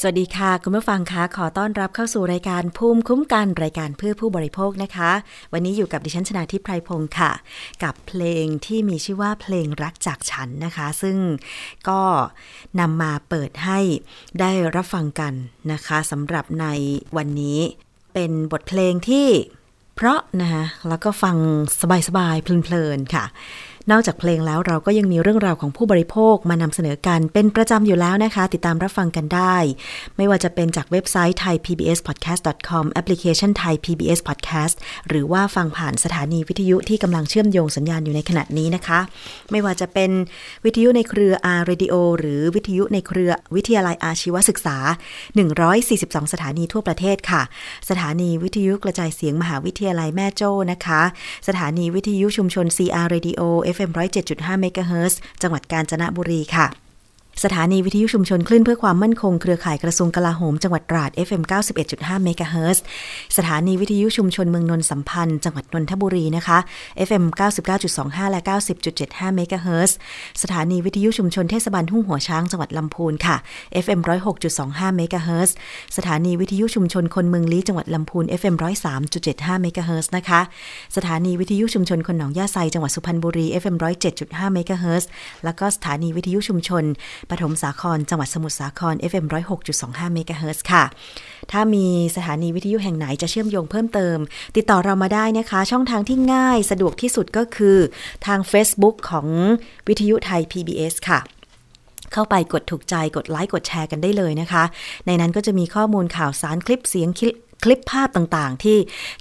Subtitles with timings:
[0.00, 5.10] สวัสดีค่ะ คุณผู้ฟังคะขอต้อนรับเข้าสู่รายการภูมิคุ้มกันรายการเพื่อผู้บริโภคนะคะ
[5.52, 7.32] วันนี้อยู่กับดิฉันชนาทิพไพรพงศ์ค่ะ
[7.82, 11.16] กับเพลงที่มีชื่อว่าเพลงรักจากฉันนะคะ ซึ่ง
[11.88, 12.00] ก็
[12.80, 13.80] นำมาเปิดให้
[14.40, 15.32] ได้รับฟังกัน
[15.72, 16.66] นะคะสำหรับใน
[17.16, 17.58] วันนี้
[18.14, 19.28] เป็นบทเพลงที่
[19.96, 21.36] เพราะนะคะแล้วก็ฟัง
[22.08, 23.24] สบายๆเพลินๆค่ะ
[23.90, 29.56] นอกจากเพลงแล้วเราก็ยังมีเรื่องราวของผู้บริโภคมานำเสนอกันเป็นประจำอยู่แล้วนะคะ ติดตามรับฟังกันได้
[30.16, 34.74] ไม่ว่าจะเป็นจากเว็บไซต์ thaipbspodcast.com แอปพลิเคชัน Thai PBS Podcast
[35.08, 39.00] หรือว่าฟังผ่านสถานีวิทยุที่กำลังเชื่อมโยงสัญญาณอยู่ในขณะนี้นะคะ
[39.50, 40.10] ไม่ว่าจะเป็น
[40.64, 44.76] วิทยุในเครือ R Radio หรือวิทยุในเครือวิทยาลัยอาชีวศึกษา
[45.54, 47.42] 142 สถานีทั่วประเทศค่ะ
[47.88, 51.02] สถานีวิทยุกระจายเสียงมหาวิทยาลัยแม่โจ้นะคะ
[51.48, 53.42] สถานีวิทยุชุมชน CR Radio
[53.78, 56.87] FM 107.5 MHz จังหวัดกาญจนบุรีค่ะ
[57.44, 61.42] สถานีวิทยุชุมชนคลื่นเพื่อความมั่นคงเครือข่ายกระทรวงกลาโหมจังหวัดตราด FM
[61.82, 62.82] 91.5เมกะเฮิรตซ์
[63.36, 66.58] สถานีวิทยุชุมชนเมืองนนสัมพันธ์ จังหวัดนนทบุรีนะคะ
[67.08, 67.24] FM
[67.78, 68.40] 99.25 และ
[68.88, 69.96] 90.75เมกะเฮิรตซ์
[70.42, 73.36] สถานีวิทยุชุมชนเทศบาลทุ่งหัวช้างจังหวัดลำพูนค่ะ
[73.84, 74.00] FM
[74.48, 75.54] 106.25เมกะเฮิรตซ์
[75.96, 78.54] สถานีวิทยุชุมชนคนเมืองลี้จังหวัดลำพูน FM
[79.08, 80.40] 103.75เมกะเฮิรตซ์นะคะ
[80.96, 83.76] สถานีวิทยุชุมชนคนหนองยาไซจังหวัดสุพรรณบุรี FM
[84.14, 85.08] 107.5เมกะเฮิรตซ์
[85.44, 86.84] แล้วก็สถานีวิทยุชุมชน
[87.30, 89.26] ปฐมสาคร จังหวัดสมุทรสาคร FM
[89.70, 90.84] 106.25เมกะเฮิรตซ์ค่ะ
[91.52, 91.86] ถ้ามี
[92.16, 94.18] สถานีวิทยุแห่งไหนจะเชื่อมโยงเพิ่มเติม
[94.56, 97.78] ติดต่อเรามาได้นะคะ ช่องทางที่ง่ายสะดวกที่สุดก็คือ
[98.26, 99.26] ทาง Facebook ของ
[99.88, 101.20] วิทยุไทย PBS ค่ะ
[102.12, 104.64] เข้าไปกดถูกใจกดไลค์กดแชร์กันได้เลยนะคะ
[105.06, 107.10] ในนั้นก็จะมีข้อมูลข่าวสารคลิปเสียง
[107.62, 108.78] คลิปภาพต่างๆ ที่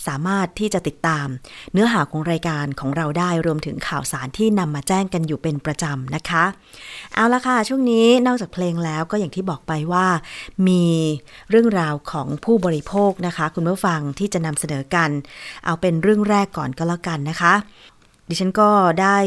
[0.08, 1.28] สามารถที่จะติดตาม
[1.74, 6.46] เนื้อหาของรายการของเราได้รวมถึงข่าวสารที่นำมาแจ้งกันอยู่เป็นประจำนะคะ
[7.14, 10.08] เอาละค่ะ ช่วงนี้นอกจากเพลงแล้วก็อย่างที่บอกไปว่า
[10.68, 10.86] มี
[11.50, 15.10] เรื่องราวของผู้บริโภคนะคะ คุณผู้ฟังที่จะนำเสนอกัน
[15.66, 17.54] เอาเป็นเรื่องแรกก่อนก็แล้วกันนะคะ
[18.28, 18.70] ดิฉันก็
[19.02, 19.18] ได้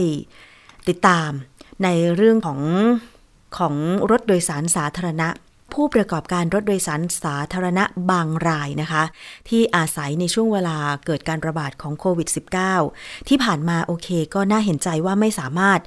[0.89, 1.31] ติดตาม
[1.85, 2.61] ในเรื่องของ
[3.59, 3.75] ของ
[4.11, 5.29] รถโดยสารสาธารณะ
[5.75, 9.03] ผู้ประกอบการรถโดยสารสาธารณะบางรายนะคะ
[9.49, 10.77] ที่อาศัยในช่วงเวลา
[11.07, 12.29] เกิดการระบาดของโควิด
[12.77, 15.81] -19 ที่ผ่านมาโอเคก็น่าเห็นใจว่าไม่สามารถ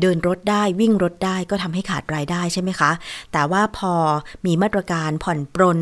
[0.00, 2.90] เดินรถได้วิ่งรถได้ก็ทำให้ขาดรายได้ใช่ไหมคะ
[3.32, 3.94] แต่ว่าพอ
[4.46, 5.78] มีมาตรการผ่อนปรน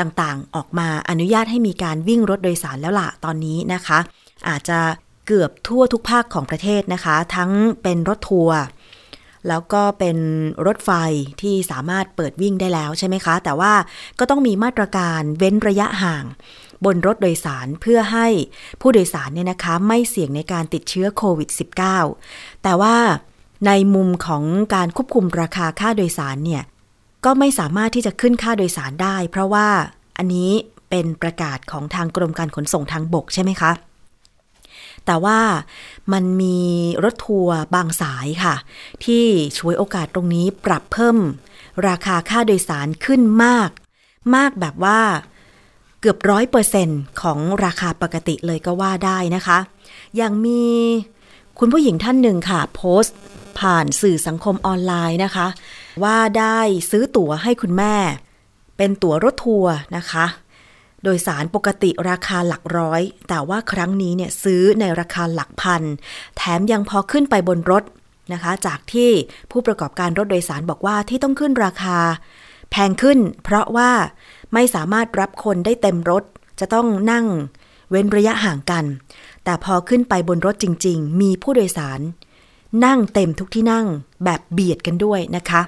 [0.00, 3.98] ต่างๆ ออกมาอนุญาตให้มีการวิ่งรถโดยสารแล้วละตอนนี้นะคะ
[4.48, 4.80] อาจจะ
[5.26, 7.50] เกือบทั่วทุกภาคของประเทศนะคะ ทั้ง
[7.82, 8.58] เป็นรถทัวร์
[9.48, 10.16] แล้วก็เป็น
[10.66, 10.90] รถไฟ
[11.42, 13.72] ที่สามารถเปิดวิ่งได้แล้วใช่ไหมคะ แต่ว่า
[14.18, 16.24] ก็ต้องมีมาตรการเว้นระยะห่าง
[16.84, 18.26] บนรถโดยสารเพื่อให้
[18.80, 21.48] ผู้โดยสารเนี่ยนะคะ ไม่เสี่ยงในการติดเชื้อโควิด
[22.06, 22.96] -19 แต่ว่า
[23.66, 26.62] ในมุมของการควบคุมราคาค่าโดยสารเนี่ย
[27.24, 29.68] ก็ไม่สามารถที่จะขึ้นค่าโดยสารได้ เพราะว่า
[30.18, 30.50] อันนี้
[30.90, 33.70] เป็นประกาศของทางกรมการขนส่งทางบกใช่ไหมคะ
[35.08, 35.40] แต่ว่า
[36.12, 36.58] มันมี
[37.04, 38.54] รถทัวร์บางสายค่ะ
[39.04, 39.24] ที่
[39.58, 41.18] ช่วยโอกาสตรงนี้ปรับเพิ่ม
[41.88, 43.70] ราคาค่าโดยสารขึ้นมาก
[44.34, 45.00] มากแบบว่า
[46.00, 46.88] เกือบร้อยเปอร์เซ็น
[47.22, 49.58] ของราคาปกติเลยก็ว่าได้นะคะ
[50.16, 50.64] อย่างมี
[51.58, 53.16] คุณผู้หญิงท่านหนึ่งค่ะ โพสต์
[53.58, 55.46] ผ่านสื่อสังคมออนไลน์นะคะ
[56.02, 56.58] ว่าได้
[56.90, 57.94] ซื้อตั๋วให้คุณแม่
[58.76, 60.26] เป็นตั๋วรถทัวร์นะคะ
[61.04, 65.82] โดยสารปกติราคาหลักร้อย แต่ว่าครั้งนี้เนี่ยซื้อในราคาหลักพัน
[66.36, 67.84] แถมยังพอขึ้นไปบนรถ
[68.32, 69.10] นะคะ จากที่
[69.50, 71.98] ผู้ประกอบการรถโดยสารบอกว่าที่ต้องขึ้นราคา
[72.70, 73.90] แพงขึ้น เพราะว่า
[74.54, 76.24] ไม่สามารถรับคนได้เต็มรถ
[76.60, 77.26] จะต้องนั่ง
[77.90, 78.84] เว้นระยะห่างกัน
[79.44, 82.00] แต่พอขึ้นไปบนรถจริง ๆ มีผู้โดยสาร
[82.84, 83.86] นั่งเต็มทุกที่นั่ง
[84.24, 85.60] แบบเบียดกันด้วยนะคะ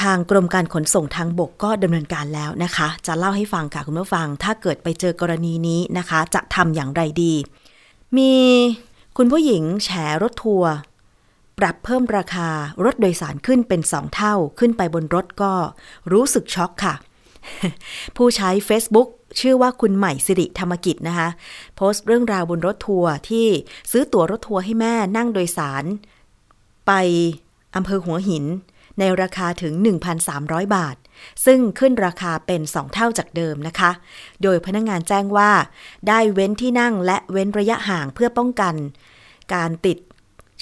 [0.00, 7.34] ทางกรมการขนส่งทางบกก็ดำเนินการแล้วนะคะ จะเล่าให้ฟังค่ะคุณผู้ฟัง ถ้าเกิดไปเจอกรณีนี้นะคะ จะทำอย่างไรดี
[8.16, 8.32] มี
[9.16, 9.88] คุณผู้หญิงแฉ
[10.22, 10.72] รถทัวร์
[11.58, 12.48] ปรับเพิ่มราคา
[12.84, 15.52] รถโดยสารขึ้นเป็นสองเท่าขึ้นไปบนรถก็
[16.12, 16.94] รู้สึกช็อกค่ะ
[18.16, 19.08] ผู้ใช้ Facebook
[19.40, 21.28] ชื่อว่าคุณใหม่สิริธรรมกิจนะคะ
[21.76, 23.46] โพสต์เรื่องราวบนรถทัวร์ที่
[23.90, 25.84] ซื้อตั๋วรถทัวร์ให้แม่นั่งโดยสาร
[26.86, 26.92] ไป
[27.76, 28.44] อำเภอหัวหิน
[28.98, 29.72] ในราคาถึง
[30.24, 30.96] 1,300 บาท
[31.44, 33.90] ซึ่งขึ้นราคาเป็น 2 เท่าจากเดิมนะคะ
[34.42, 35.50] โดยพนักงงานแจ้งว่า
[36.08, 38.74] ได้เว้นที่นั่งและเว้นระยะห่างเพื่อป้องกัน
[39.54, 39.98] การติด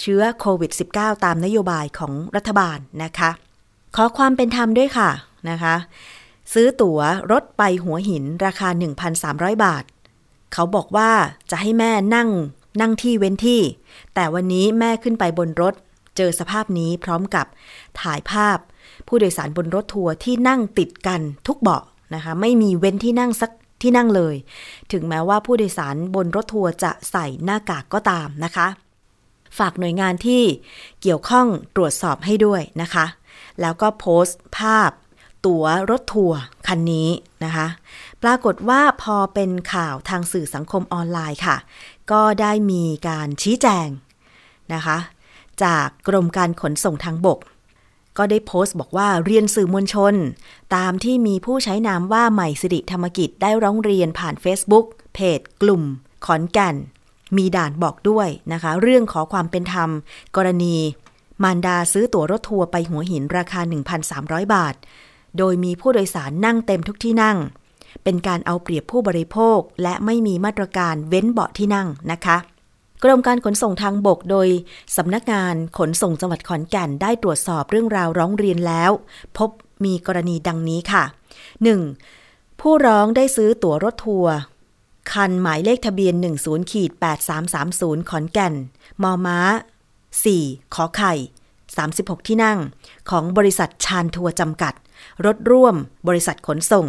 [0.01, 3.31] เชื้อโควิด -19 ตามนโยบายของรัฐบาลนะคะ
[3.97, 5.11] ขอความเป็นธรรมด้วยค่ะ
[5.51, 5.75] นะคะ
[6.53, 7.01] ซื้อตั๋ว
[7.33, 8.69] รถไปหัวหินราคา
[9.17, 9.85] 1,300 บาท
[10.53, 11.11] เขาบอกว่า
[11.51, 12.29] จะให้แม่นั่ง
[12.81, 13.61] นั่งที่เว้นที่
[14.15, 15.75] แต่วันนี้แม่ขึ้นไปบนรถ
[16.17, 17.47] เจอสภาพนี้พร้อมกับ
[18.01, 18.59] ถ่ายภาพ
[19.07, 21.83] ผู้โดยสารบนรถทัวร์ที่นั่งติดกันทุกเบาะ
[22.15, 23.51] นะคะ ไม่มีเว้นที่นั่งสัก
[23.83, 24.35] ที่นั่งเลย
[24.93, 28.67] ถึงแม้ว่าผู้โดยสารบนรถทัวร์จะใส่หน้ากากก็ตามนะคะ
[29.59, 30.43] ฝากหน่วยงานที่
[31.03, 33.07] เกี่ยวข้องตรวจสอบให้ด้วยนะคะ
[33.61, 34.91] แล้วก็โพสต์ภาพ
[35.47, 37.09] ตั๋วรถทัวร์คันนี้
[37.45, 37.67] นะคะ
[38.23, 41.57] ปรากฏว่าพอเป็นข่าวทางสื่อสังคมออนไลน์ค่ะ
[42.13, 43.89] ก็ได้มีการชี้แจง
[44.75, 44.99] นะคะ
[45.65, 47.39] จากกรมการขนส่งทางบก
[48.19, 50.15] ก็ได้โพสต์บอกว่าเรียนสื่อมวลชน
[50.77, 55.83] ตามที่มีผู้ใช้นามว่าใหม่สิริธรรมกิจได้ร้องเรียนผ่าน Facebook เพจกลุ่ม
[56.27, 56.77] ขอนแก่น
[57.37, 59.91] มีด่านบอกด้วยนะคะ เรื่องขอความเป็นธรรม
[60.37, 60.77] กรณี
[61.43, 63.61] มารดาซื้อตั๋วรถทัวร์ไปหัวหินราคา
[64.07, 64.75] 1,300 บาท
[65.39, 67.39] โดยมีผู้โดยสารนั่งเต็มทุกที่นั่ง
[68.05, 72.37] เป็นการเอาเปรียบผู้บริโภคและไม่มีมาตรการเว้นเบาะที่นั่งนะคะ
[73.07, 74.49] กรมการขนส่งทางบกโดย
[74.97, 78.91] สำนักงานขนส่งจังหวัดขอนแก่นได้ตรวจสอบเรื่องราวร้องเรียนแล้ว
[79.39, 79.51] พบ
[79.85, 81.05] มีกรณีดังนี้ค่ะ
[81.83, 82.61] 1.
[82.61, 84.35] ผู้ร้องได้ซื้อตั๋วรถทัวร์
[85.13, 86.91] คันหมายเลขทะเบียน 10ขีด
[87.51, 88.55] 8330 ขอนแก่น
[89.03, 89.39] มอม้า
[90.07, 91.15] 4 ขอไข่
[91.71, 92.59] 36 ที่นั่ง
[93.11, 94.75] ของบริษัทชานทัวร์จำกัด
[95.27, 95.75] รถร่วม
[96.09, 96.87] บริษัทขนส่ง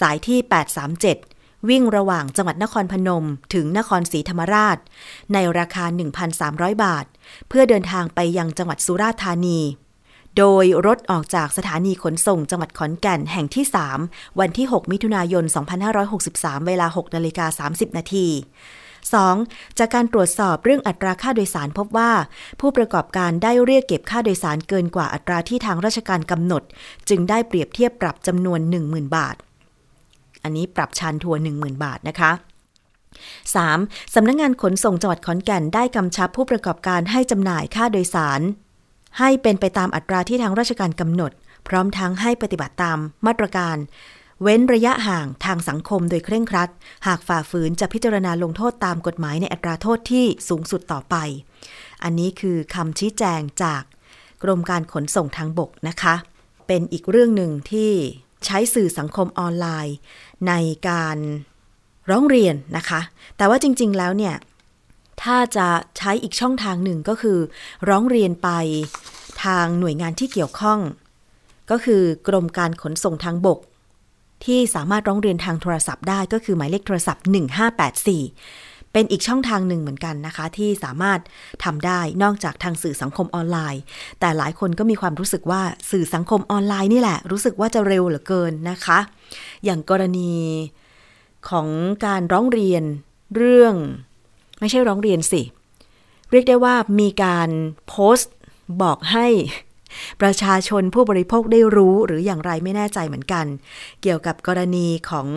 [0.00, 1.31] สายที่ 837
[1.68, 4.78] วิ่งระหว่างจังหวัดนครพนม ถึงนครศรีธรรมราช
[5.32, 5.84] ในราคา
[6.34, 7.04] 1,300 บาท
[7.48, 9.60] เพื่อเดินทางไปยังจังหวัดสุราษฎร์ธานี
[10.38, 13.64] โดยรถออกจากสถานีขนส่งจังหวัดขอนแก่นแห่งที่
[14.02, 15.44] 3 วันที่ 6 มิถุนายน
[16.06, 18.26] 2563 เวลา6นาฬิกา30 นาที
[19.02, 19.78] 2.
[19.78, 22.12] จากการตรวจสอบเรื่องอัตราค่าโดยสารพบว่า
[22.60, 26.62] ผู้ประกอบการได้เรียกเก็บค่าโดยสารเกินกว่าอัตราที่ทางราชการกำหนด
[27.08, 29.36] จึงได้เปรียบเทียบปรับจำนวน 10,000 บาท
[30.44, 32.32] อันนี้ปรับชันทัวร์10,000 บาทนะคะ
[33.42, 34.14] 3.
[34.14, 38.40] สำนักงงานขนส่งจังหวัดขอนแก่นได้กำชับผู้ประกอบการให้จำหน่ายค่าโดยสาร
[39.18, 41.32] ให้เป็นไปตามอัตราที่ทางราชการกำหนด
[41.68, 43.76] พร้อมทั้งให้ปฏิบัติตามมาตรการ
[44.42, 46.70] เว้นระยะห่างทางสังคมโดยเคร่งครัด
[47.06, 51.16] หากฝ่าฝืนจะพิจารณาลงโทษตามกฎหมายในอัตราโทษที่สูงสุดต่อไป
[52.02, 53.82] อันนี้คือคำชี้แจงจาก
[54.42, 56.14] กรมการขนส่งทางบกนะคะ
[56.66, 57.92] เป็นอีกเรื่องหนึ่งที่
[58.46, 59.96] ใช้สื่อสังคมออนไลน์
[60.48, 60.52] ใน
[60.88, 61.16] การ
[62.10, 63.00] ร้องเรียนนะคะ
[63.36, 64.34] แต่ว่าจริง ๆ แล้วเนี่ย
[65.22, 65.68] ถ้าจะ
[65.98, 67.38] ใช้อีกช่องทางหนึ่งก็คือ
[67.88, 68.48] ร้องเรียนไป
[69.44, 70.80] ทางหน่วยงานที่เกี่ยวข้อง
[71.70, 73.58] ก็คือกรมการขนส่งทางบก
[74.44, 77.24] ที่สามารถร้องเรียนทางโทรศัพท์ได้ก็คือหมายเลขโทรศัพท์
[78.02, 81.20] 1584 เป็นอีกช่องทางหนึ่งเหมือนกันนะคะ ที่สามารถ
[81.64, 83.82] ทำได้นอกจากทางสื่อสังคมออนไลน์
[84.20, 88.98] แต่หลายคนก็มีความรู้สึกว่าสื่อสังคมออนไลน์นี่แหละ รู้สึกว่าจะเร็วเหลือเกินนะคะ
[89.64, 90.32] อย่างกรณี
[91.48, 91.68] ของ
[92.06, 92.82] การร้องเรียน
[93.36, 93.74] เรื่อง
[94.60, 95.42] ไม่ใช่ร้องเรียนสิ
[96.30, 97.50] เรียกได้ว่ามีการ
[97.88, 98.32] โพสต์
[98.82, 99.26] บอกให้
[100.20, 103.46] ประชาชนผู้บริโภคได้รู้หรืออย่างไรไม่แน่ใจเหมือนกัน
[104.02, 105.28] เกี่ยวกับกรณีของ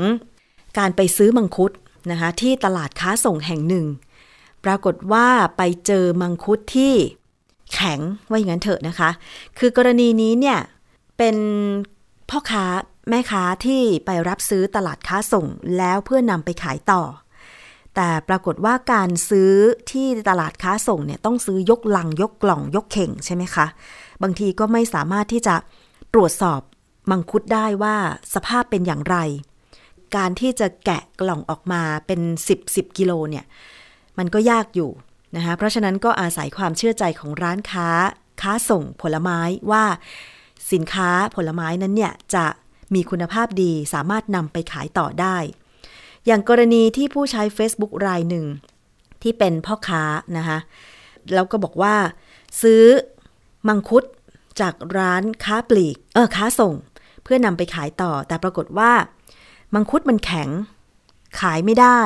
[0.78, 1.72] การไปซื้อมังคุด
[2.12, 3.86] นะคะที่ตลาดค้าส่งแห่งหนึ่ง
[4.66, 6.94] ปรากฏว่าไปเจอมังคุดที่
[7.74, 9.10] แข็งว่าอย่างนั้นเถอะนะคะ
[9.58, 10.60] คือกรณีนี้เนี่ย
[11.18, 11.36] เป็น
[12.30, 12.66] พ่อค้า
[13.10, 15.46] แม่ค้าที่ไปรับซื้อตลาดค้าส่ง
[15.78, 17.04] แล้วเพื่อนำไปขายต่อ
[17.96, 19.52] แต่ปรากฏว่าการซื้อ
[19.92, 23.66] ที่ตลาดค้าส่งเนี่ยต้องซื้อยกลังยกกล่องยกเข่งใช่ไหมคะ
[24.24, 25.56] บางทีก็ไม่สามารถที่จะ
[26.14, 26.62] ตรวจสอบ
[27.12, 27.96] มังคุดได้ว่า
[28.34, 29.18] สภาพเป็นอย่างไร
[30.16, 33.46] การที่จะแกะกล่องออกมาเป็น 10 10กิโลเนี่ย
[34.18, 34.92] มันก็ยากอยู่
[35.36, 37.90] นะคะเพราะฉะนั้นก็อาศัยความเชื่อใจของร้านค้า
[38.42, 39.40] ค้าส่งผลไม้
[39.72, 39.84] ว่า
[40.72, 42.46] สินค้าผลไม้นั้นเนี่ยจะ
[42.94, 45.38] มีคุณภาพดีสามารถนำไปขายต่อได้
[46.26, 48.46] อย่างกรณีที่ผู้ใช้ Facebook รายหนึ่ง
[49.22, 50.04] ที่เป็นพ่อค้า
[50.38, 50.60] นะคะ
[51.34, 51.96] แล้วก็บอกว่า
[52.62, 52.84] ซื้อ
[53.68, 54.04] มังคุด
[54.62, 56.74] จากร้านค้าปลีกเออค้าส่ง
[57.24, 58.92] เพื่อนำไปขายต่อ แต่ปรากฏว่า
[59.76, 60.50] มังคุดมันแข็ง
[61.40, 62.02] ขายไม่ได้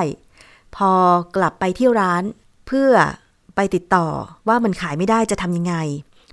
[0.76, 0.92] พอ
[1.36, 2.24] กลับไปที่ร้าน
[2.68, 2.92] เพื่อ
[3.56, 4.08] ไปติดต่อ
[4.48, 5.76] ว่ามันขายไม่ได้จะทำยังไง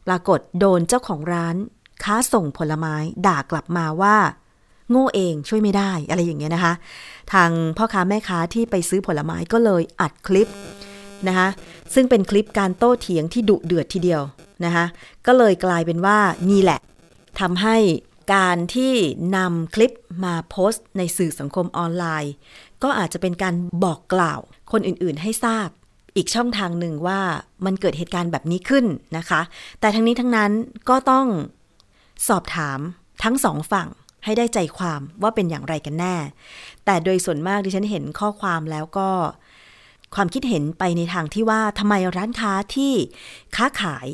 [0.07, 1.57] ปรากฏโดนเจ้าของร้าน
[2.02, 2.95] ค้าส่งผลไม้
[3.26, 4.16] ด่ากลับมาว่า
[4.90, 6.75] โง่เองช่วยไม่ได้อะไรอย่างเงี้ยนะคะ
[7.33, 10.49] ทางพ่อค้าแม่ค้าที่ไปซื้อผลไม้ก็เลยอัดคลิป
[11.28, 11.49] นะคะ
[11.95, 14.23] ซึ่งเป็นคลิปการโต้เถียงที่ดุเดือดทีเดียว
[14.64, 14.85] นะคะ
[15.26, 16.19] ก็เลยกลายเป็นว่า
[16.50, 16.81] นี่แหละ
[17.40, 17.76] ทำให้
[18.33, 18.92] การที่
[19.37, 19.92] นำคลิป
[20.25, 22.33] มาโพสต์ในสื่อสังคมออนไลน์
[22.83, 23.54] ก็อาจจะเป็นการ
[23.85, 24.40] บอกกล่าว
[24.73, 25.68] คนอื่นๆให้ทราบ
[26.16, 27.21] อีกช่องทางหนึ่งว่า
[27.64, 28.85] มันเกิดเหตุการณ์แบบนี้ขึ้น
[29.16, 29.40] นะคะ
[29.80, 30.52] แต่ทั้งนี้ทั้งนั้น
[30.88, 31.26] ก็ต้อง
[32.28, 32.78] สอบถาม
[33.25, 33.88] ทั้งสองฝั่ง
[34.25, 36.16] ให้ได้ใจความว่าเป็นอย่างไรกันแน่
[36.85, 39.11] แต่โดยส่วนมากดิฉันเห็นข้อความแล้วก็
[40.14, 42.92] ความคิดเห็นไปในทางที่ว่าทำไมร้านค้าที่
[43.56, 44.09] ค้าขาย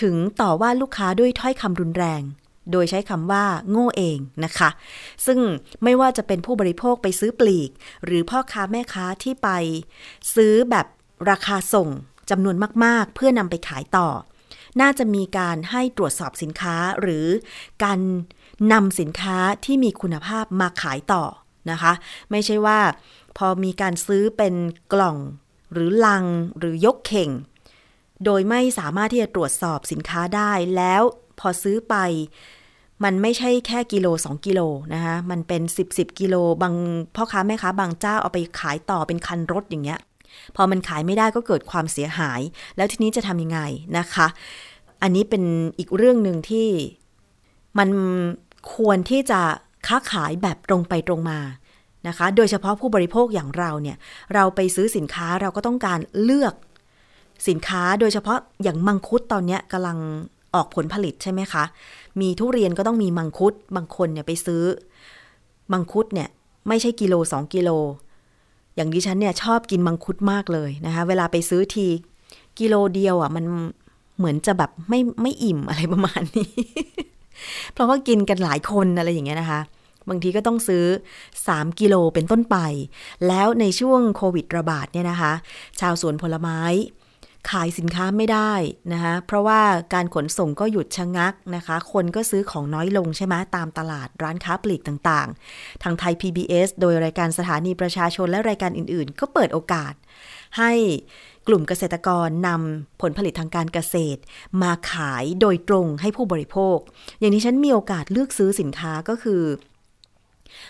[0.00, 2.22] ถึงต่อว่าลูกค้าด้วยถ้อยคำรุนแรง
[2.72, 4.70] โดยใช้คำว่าโง่เองนะคะ
[5.26, 5.38] ซึ่ง
[5.84, 7.70] ไม่ว่าจะเป็นผู้บริโภคไปซื้อปลีก
[8.04, 9.48] หรือพ่อค้าแม่ค้าที่ไป
[10.34, 10.86] ซื้อแบบ
[11.30, 11.88] ราคาส่ง
[12.30, 14.08] จำนวนมากๆ เพื่อนำไปขายต่อ
[14.80, 17.26] น่าจะมีการให้ตรวจสอบสินค้าหรือ
[17.84, 17.98] การ
[18.72, 21.24] นำสินค้าที่มีคุณภาพมาขายต่อ
[21.70, 21.92] นะคะ
[22.30, 22.80] ไม่ใช่ว่า
[23.36, 24.54] พอมีการซื้อเป็น
[24.92, 25.16] กล่อง
[25.72, 26.24] หรือลัง
[26.58, 27.30] หรือยกเข่ง
[28.24, 31.02] โดยไม่สามารถที่จะตรวจสอบสินค้าได้แล้ว
[31.40, 31.94] พอซื้อไป
[33.04, 34.60] มันไม่ใช่แค่กิโล 2 กิโล
[34.94, 36.74] นะคะมันเป็น 10 10กิโลบาง
[37.16, 40.00] พ่อค้าแม่ค้าบางเจ้าเอาไปขายต่อเป็นคันรถอย่างเงี้ย
[40.56, 42.40] พอมันขายไม่ได้ก็เกิดความเสียหาย
[42.76, 43.60] แล้วทีนี้จะทำยังไง
[43.98, 44.26] นะคะ
[45.02, 45.44] อันนี้เป็น
[45.78, 46.68] อีกเรื่องหนึ่งที่
[47.78, 47.88] มัน
[48.74, 49.40] ควรที่จะ
[49.86, 51.38] ค้าขายแบบตรงไปตรงมา
[52.08, 53.96] นะคะ โดยเฉพาะผู้บริโภคอย่างเราเนี่ย
[54.34, 56.54] เราไปซื้อสินค้าเราก็ต้องการเลือก
[57.48, 59.98] สินค้าโดยเฉพาะอย่างมังคุดตอนนี้กำลัง
[60.54, 61.64] ออกผลผลิตใช่ไหมคะ
[62.20, 64.62] มีทุเรียนก็ต้องมีมังคุด บางคนเนี่ยไปซื้อ
[65.72, 66.28] มังคุดเนี่ย
[66.68, 67.70] ไม่ใช่กิโลสองกิโล
[68.76, 71.86] อย่างดิฉันเนี่ยชอบกินมังคุดมากเลยนะคะ เวลาไปซื้อที
[72.58, 73.44] กิโลเดียวอะมัน
[74.18, 76.52] เหมือนจะแบบไม่ไม่อิ่มอะไรประมาณนี้
[77.72, 79.60] เพราะว่ากินกันหลายคนอะไรอย่างเงี้ยนะคะ
[80.08, 80.84] บางทีก็ต้องซื้อ
[81.34, 82.56] 3 กิโลเป็นต้นไป
[83.28, 85.32] แล้วในช่วงโควิดระบาดเนี่ยนะคะ
[85.80, 86.60] ชาวสวนผลไม้
[87.50, 88.52] ขายสินค้าไม่ได้
[88.92, 89.60] นะคะเพราะว่า
[89.94, 99.94] การขนส่งก็หยุดชะงักนะคะ คนก็ซื้อของน้อยลงใช่ไหมตามตลาดร้านค้าปลีกต่างๆ ทางไทย PBS โดยรายการสถานีประชาชนและรายการอื่นๆ ก็เปิดโอกาส
[100.58, 100.72] ให้
[101.48, 104.20] กลุ่มเกษตรกรนำผลผลิตทางการเกษตร
[104.62, 106.78] มาขายโดยตรงให้ผู้บริโภค
[107.18, 109.42] อย่างนี้ฉันมีโอกาสเลือกซื้อสินค้าก็คือ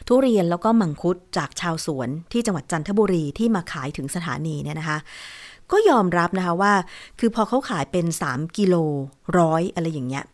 [0.07, 4.99] ทุเรียนแล้วก็มังคุดจากชาวสวนที่จังหวัดจันทบุรีที่มาขายถึงสถานีเนี่ยนะคะ
[5.75, 6.73] ก็ยอมรับนะคะว่า
[7.19, 8.75] คือพอเขาขายเป็น 3 กิโล
[9.39, 10.25] ร้อยอะไรอย่างเงี้ย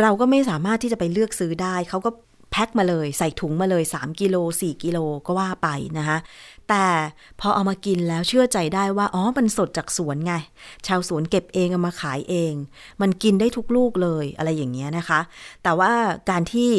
[0.00, 2.10] เราก็ไม่สามารถที่จะไปเลือกซื้อได้ เขาก็
[2.52, 5.68] แพ็คมาเลยใส่ถุงมาเลย 3 กิโล 4 กิโลก็ว่าไป
[5.98, 6.18] นะคะ
[6.68, 6.86] แต่
[7.40, 10.34] พอเอามากินแล้วเชื่อใจได้ว่า อ๋อ มันสดจากสวนไง
[10.86, 12.52] ชาวสวนเก็บเองเอามาขายเอง
[13.00, 15.20] มันกินได้ทุกลูกเลยอะไรอย่างเงี้ยนะคะ
[15.62, 15.92] แต่ว่า
[16.30, 16.70] การที่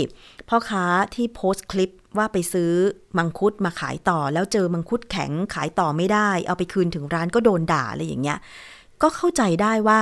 [0.49, 0.85] พ่อค้า
[1.15, 2.71] ที่โพสต์คลิป ว่าไปซื้อ
[3.17, 8.39] มังคุดมาขายต่อ แล้วเจอมังคุดแข็งขายต่อไม่ได้ เอาไปคืนถึงร้านก็โดนด่าอะไรอย่างเงี้ย
[9.01, 9.99] ก็เข้าใจได้ว่า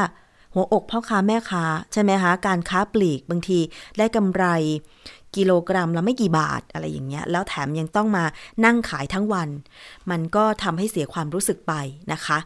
[0.54, 3.60] หัวอกพ่อค้าแม่ค้าใช่ไหมคะการค้าปลีกบางที
[3.98, 4.46] ได้กำไร
[5.36, 8.24] กิโลกรัมละไม่กี่บาทอะไรอย่างเงี้ย แล้วแถมยังต้องมา
[8.66, 9.50] นั่งขายทั้งวัน
[10.12, 11.74] มันก็ทำให้เสียความรู้สึกไป
[12.12, 12.38] นะคะ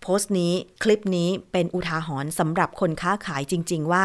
[0.00, 0.52] โพสต์นี้
[0.82, 4.04] คลิปนี้เป็นอุทาหรณ์สำหรับคนค้าขายจริง ๆ ว่า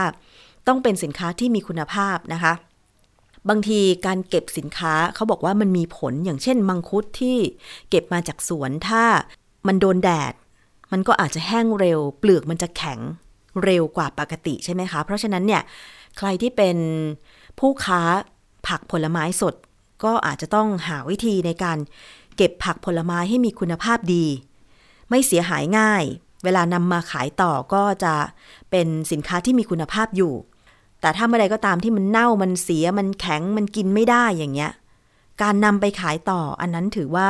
[0.68, 2.54] ต้องเป็นสินค้าที่มีคุณภาพนะคะ
[3.50, 7.38] บางทีการเก็บสินค้าเขาบอกว่ามันมีผลอย่างเช่น มังคุดที่
[7.90, 9.04] เก็บมาจากสวนถ้า
[9.68, 10.34] มันโดนแดด
[10.92, 13.00] มันก็อาจจะแห้งเร็ว เปลือกมันจะแข็ง
[13.64, 15.62] เร็วกว่าปกติใช่ไหมคะ เพราะฉะนั้นเนี่ย
[16.18, 16.78] ใครที่เป็น
[17.60, 18.02] ผู้ค้า
[18.68, 19.56] ผักผลไม้สด
[20.04, 21.78] ก็อาจจะต้องหาวิธีในการ
[22.38, 24.26] เก็บผักผลไม้ให้มีคุณภาพดี
[25.10, 26.04] ไม่เสียหายง่าย
[26.44, 28.14] เวลานำมาขายต่อก็จะ
[28.72, 30.34] เป็นสินค้าที่มีคุณภาพอยู่
[31.04, 34.72] แต่ถ้าเมื่อใดก็ตามที่มันเน่ามันเสียมันแข็งมันกินไม่ได้อย่างเงี้ย
[35.42, 37.30] การนำไปขายต่ออันนั้นถือว่า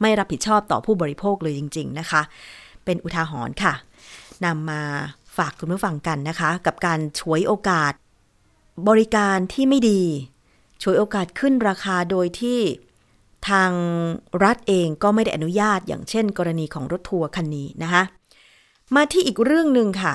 [0.00, 2.22] ไม่รับผิดชอบต่อผู้บริโภคเลยจริง ๆนะคะ
[2.84, 3.74] เป็นอุทาหรณ์ค่ะ
[4.44, 4.82] นำมา
[5.36, 7.92] ฝากคุณผู้ฟังกันนะคะ กับการช่วยโอกาส
[8.88, 10.02] บริการที่ไม่ดี
[10.82, 12.60] ช่วยโอกาสขึ้นราคาโดยที่
[13.48, 13.72] ทาง
[14.44, 18.02] รัฐเองก็ไม่ได้อนุญาตอย่างเช่น กรณีของรถทัวร์คันนี้นะคะ
[18.94, 20.14] มาที่อีกเรื่องหนึ่งค่ะ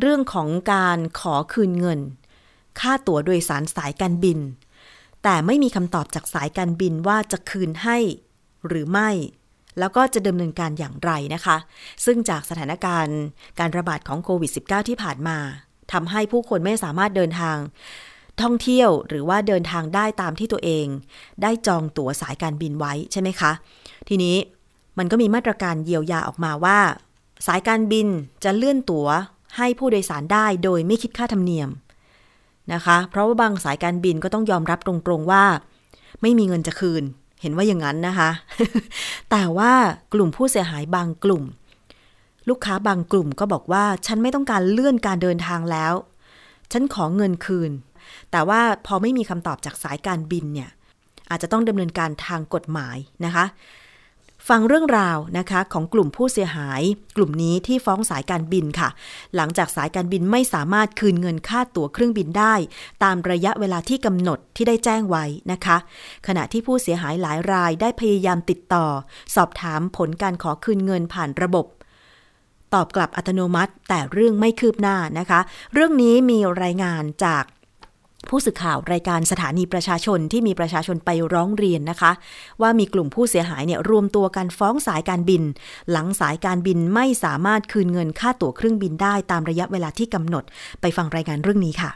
[0.00, 2.00] เรื่องของการขอคืนเงิน
[2.80, 4.38] ค่าตั๋วโดยสารสายการบิน
[5.22, 7.98] แต่ไม่มีคำตอบจากสายการบินว่าจะคืนให้
[8.68, 9.10] หรือไม่
[9.78, 11.56] แล้วก็จะดำเนินการอย่างไรนะคะ
[12.04, 13.18] ซึ่งจากสถานการณ์
[13.58, 15.38] การระบาดของโควิด -19 ที่ผ่านมา
[15.92, 17.56] ทำให้ผู้คนไม่สามารถเดินทาง
[18.42, 20.86] ท่องเที่ยวหรือว่าเดินทางได้ตามที่ตัวเอง
[21.42, 23.52] ได้จองตั๋วสายการบินไว้ใช่ไหมคะ
[24.08, 24.36] ทีนี้
[24.98, 26.78] มันก็มีมาตรการเยียวยาออกมาว่า
[27.46, 28.06] สายการบิน
[28.44, 29.08] จะเลื่อนตั๋ว
[29.56, 31.68] ให้ผู้โดยสารได้โดยไม่คิดค่าธรรมเนียม
[32.72, 35.44] นะคะ เพราะว่าบางสายการบินก็ต้องยอมรับตรงๆว่า
[36.22, 37.04] ไม่มีเงินจะคืน
[37.42, 38.30] เห็นว่าอย่างนั้นนะคะ
[39.30, 39.72] แต่ว่า
[40.12, 41.44] กลุ่มผู้เสียหายบางกลุ่ม
[42.48, 45.92] ลูกค้าบางกลุ่มก็บอกว่าฉันไม่ต้องการเลื่อนการเดินทางแล้ว
[46.72, 47.70] ฉันขอเงินคืน
[48.30, 50.70] แต่ว่าพอไม่มีคำตอบจากสายการบินเนี่ย
[51.30, 53.44] อาจจะต้องดำเนินการทางกฎหมายนะคะ
[54.48, 56.82] ฟังเรื่องราวนะคะของกลุ่มผู้เสียหาย
[57.16, 58.88] กลุ่มนี้ที่ฟ้องสายการบินค่ะ
[59.36, 62.54] หลังจากสายการบินไม่สามารถคืนเงินค่าตั๋วเครื่องบินได้
[63.04, 65.76] ตามระยะเวลาที่กำหนดที่ได้แจ้งไว้นะคะ
[66.26, 68.86] ขณะที่ผู้เสียหายหลายรายได้พยายามติดต่อ
[69.34, 71.66] สอบถามผลการขอคืนเงินผ่านระบบ
[72.74, 75.40] ตอบกลับอัตโนมัติ แต่เรื่องไม่คืบหน้านะคะ
[75.72, 77.44] เรื่องนี้มีรายงานจาก
[78.28, 82.12] ผู้สื่อข่าวรายการสถานีประชาชนที่มีประชาชนไปร้องเรียนนะคะ
[82.60, 85.42] ว่ามีกลุ่มผู้เสียหายเนี่ยรวมตัวกันฟ้องสายการบิน
[85.90, 90.44] หลังสายการบินไม่สามารถคืนเงินค่าตั๋วเครื่องบินได้ตามระยะเวลาที่กำหนด
[90.80, 91.90] ไปฟังรายงานเรื่องนี้ค่ะ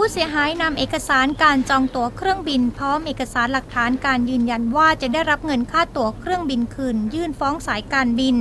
[0.00, 8.36] ผู้เสียหายนำเอกสารการจองตั๋วเครื่องบิน พร้อมเอกสารหลักฐานการยืนยันว่าจะได้รับเงินค่าตั๋วเครื่องบินคืน ยื่นฟ้องสายการบิน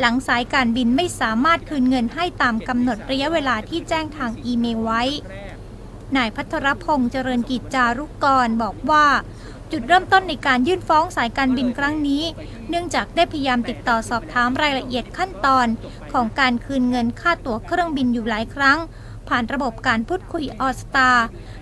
[0.00, 5.02] หลังสายการบินไม่สามารถคืนเงินให้ตามกำหนดระยะเวลาที่แจ้งทางอีเมลไว้
[6.16, 9.06] นายพัทรพงษ์เจริญกิจจารุกรบอกว่า
[9.72, 12.24] จุดเริ่มต้นในการยื่นฟ้องสายการบินครั้งนี้
[12.68, 15.66] เนื่องจากได้พยายามติดต่อสอบถามรายละเอียดขั้นตอน
[16.12, 18.80] ของการคืนเงินค่าตั๋วเครื่องบินอยู่หลายครั้ง
[19.28, 21.10] ผ่านระบบการพูดคุยออสตา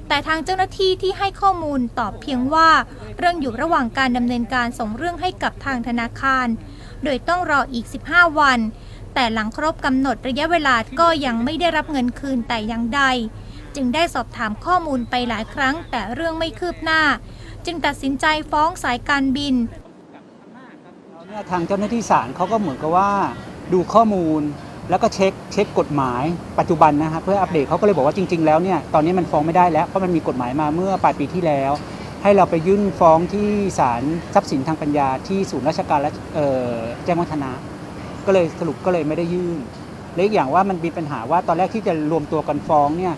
[0.08, 2.70] แต่ทางเจ้าหน้าที่ที่ให้ข้อมูลตอบเพียงว่า
[3.18, 6.46] เรื่องอยู่ระหว่างการดำเนินการส่งเรื่องให้กับทางธนาคาร
[7.04, 8.58] โดยต้องรออีก 15 วัน
[9.14, 13.02] แต่หลังครบกำหนดระยะเวลาก็ยังไม่ได้รับเงินคืนแต่อย่างใด
[13.76, 17.02] จึงได้สอบถามข้อมูลไปหลายครั้ง แต่เรื่องไม่คืบหน้า
[17.66, 19.54] จึงตัดสินใจฟ้องสายการบิน
[21.50, 23.10] ทางเจ้าหน้าที่ศาลเขาก็เหมือนกับว่า
[23.72, 24.42] ดูข้อมูล
[24.90, 26.24] แล้วก็เช็คเช็คกฎหมาย
[26.58, 31.72] ปัจจุบันนะครับเพื่ออัปเดตเขาก็เลยบอกว่าจริง ๆ แล้วเนี่ยตอนนี้มันฟ้องไม่ได้แล้วเพราะมันมีกฎหมายมาเมื่อปลายปีที่แล้ว
[32.22, 34.02] ให้เราไปยื่นฟ้องที่ศาล
[34.34, 36.12] ทรัพย์สินทางปัญญาที่ศูนย์ราชการและ
[37.04, 37.50] แจ้งวัฒนะ
[38.26, 39.58] ก็เลยสรุปก็เลยไม่ได้ยื่น
[40.14, 43.14] และอีกอย่างว่ามันมีปัญหาว่าตอนแรกที่จะรวมตัวกันฟ้องเนี่ย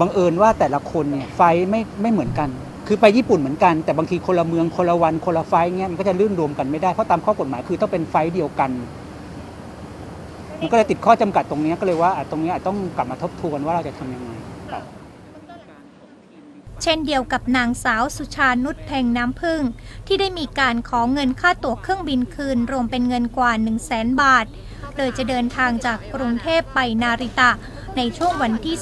[0.00, 2.48] บังเอิญว่าแต่ละคนเนี่ยไฟไม่ไม่เหมือนกัน
[2.86, 8.70] คือไปญี่ปุ่นเหมือนกันแต่บางทีคนละเมืองคนละวันคนละไฟเงี้ยมันก็จะลื่นรวมกันไม่ได้เพราะตามข้อกฎหมายคือต้องเป็นไฟเดียวกัน
[10.62, 14.30] มันก็เลยติดข้อจำกัดตรงเนี้ยก็เลยว่าอะตรงเนี้ยอาจต้องกลับมาทบทวนว่าเราจะทำยังไง
[14.70, 14.84] ครับ
[16.82, 19.62] เช่นเดียวกับนางสาวสุชานุชแพงน้ำพึ่ง
[20.06, 24.46] ที่ได้มีการขอเงินค่าตั๋วเครื่องบินคืน รวมเป็นเงินกว่า 1 0 0 0 0แสนบาท
[24.96, 27.50] โดยจะเดินทางจากกรุงเทพไปนาริตะ
[27.96, 28.74] ในช่วงวันที่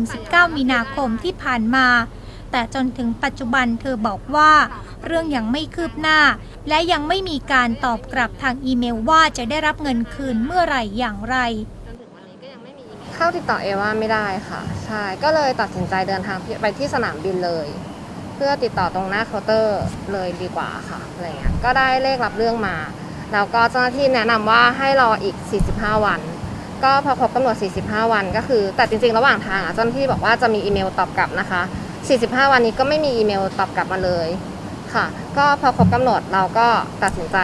[0.00, 1.86] 15-19 มีนาคมที่ผ่านมา
[2.50, 4.52] แต่จนถึงปัจจุบันเธอบอกว่า
[5.06, 6.18] เรื่องยังไม่คืบหน้า
[6.68, 11.36] และยังไม่มีการตอบกลับทางอีเมลว่าจะได้รับเงินคืนเมื่อไหร่อย่างไร
[13.14, 17.66] เข้าติดต่อเอว่าไม่ได้ค่ะใช่ก็เลยตัดสินใจเดินทางไปที่สนามบินเลย
[18.34, 19.80] เพื่อติดต่อตรงหน้าเคาน์เตอร์
[20.12, 22.76] เลยดีกว่าค่ะอะไรเงี้ยก็ได้เลขรับเรื่องมา
[23.32, 25.36] แล้วก็เจ้าหน้าที่แนะนำว่าให้รออีก
[25.70, 26.20] 45 วัน
[26.84, 31.62] ก็พอครบกำหนด 45 วันก็คือ แต่จริงๆ ระหว่างทางอะเจ้าหน้าที่บอกว่าจะมีอีเมลตอบกลับนะคะ
[32.08, 34.28] 45 วันนี้ก็ไม่มีอีเมลตอบกลับมาเลย
[34.94, 36.66] ค่ะ ก็พอครบกำหนดเราก็
[37.02, 37.38] ตัดสินใจ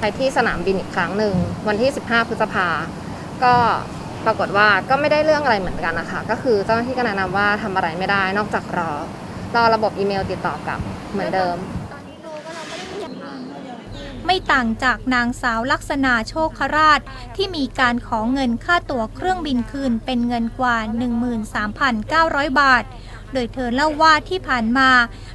[0.00, 1.34] ไปที่สนามบินอีกครั้งหนึ่ง
[1.68, 2.68] วันที่ 15 พฤษภา
[3.44, 3.54] ก็
[4.24, 8.90] ปรากฏว่าก็ไม่ได้เรื่องอะไรเหมือนกันนะคะ ก็คือเจ้าหน้าที่ก็แนะนำว่าทำอะไรไม่ได้นอกจากรอ
[9.54, 10.80] รอระบบอีเมลติดต่อกลับ
[11.12, 11.56] เหมือนเดิม
[14.26, 17.00] ไม่ต่างจากนางสาวลักษณะโชคราช
[17.36, 20.76] ที่มีการขอเงินค่าตั๋วเครื่องบินคืนเป็นเงินกว่า
[21.68, 22.84] 13,900 บาท
[23.32, 24.90] โดยเธอเล่าว่าที่ผ่านมา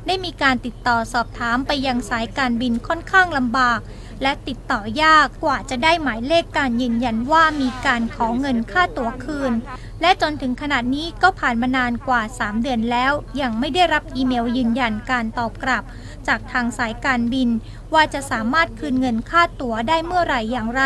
[0.08, 3.80] ได้มีการติดต่อสอบถามไปยังสายการบินค่อนข้างลำบาก
[4.24, 9.54] และติดต่อยากกว่าจะได้หมายเลขการยืนยันว่ามีการขอเงินค่าตั๋วคืน
[10.02, 15.84] และจนถึงขนาดนี้ก็ผ่านมานานกว่า 3 เดือนแล้ว ยังไม่ได้รับอีเมลยืนยันการตอบกลับ
[16.28, 17.50] จากทางสายการบิน
[17.94, 20.84] ว่าจะสามารถคืนเงินค่าตั๋วได้เมื่อไหร่อย่างไร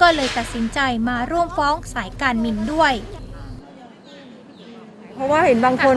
[0.00, 2.94] ก็เลยตัดสินใจมาร่วมฟ้องสายการบินด้วย
[5.14, 5.96] เพราะว่าเห็นบางคน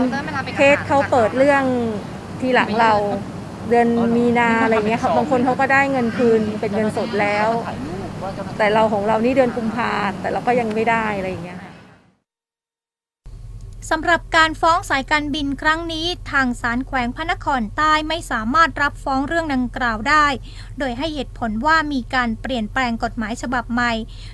[0.55, 1.63] เคสเขาเปิดเรื่อง
[2.41, 2.93] ทีหลังเรา
[3.69, 7.49] เดือนมีนาอะไรเงี้ยครับบางคนเขาก็ได้เงินคืนเป็นเงินสดแล้ว
[8.57, 11.59] แต่เราของเรานี่เดือนกุมภาแต่เราก็ยังไม่ได้อะไรอย่างเงี้ย
[13.89, 20.27] สำหรับการฟ้องสายการบินครั้งนี้ ทางศาลแขวงพระนครใต้ไม่สามารถรับฟ้องเรื่องดังกล่าวได้
[20.79, 23.93] โดยให้เหตุผลว่ามีการเปลี่ยนแปลงกฎหมายฉบับใหม่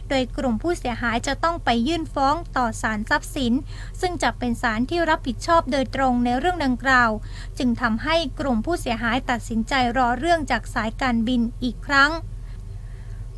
[0.10, 3.54] โดยกลุ่มผู้เสียหายจะต้องไปยื่นฟ้องต่อศาลทรัพย์สิน
[4.02, 7.12] ซึ่งจะเป็นศาลที่รับผิดชอบโดยตรงในเรื่องดังกล่าว
[7.58, 12.12] จึงทำให้กลุ่มผู้เสียหายตัดสินใจรอเรื่องจากสายการบินอีกครั้ง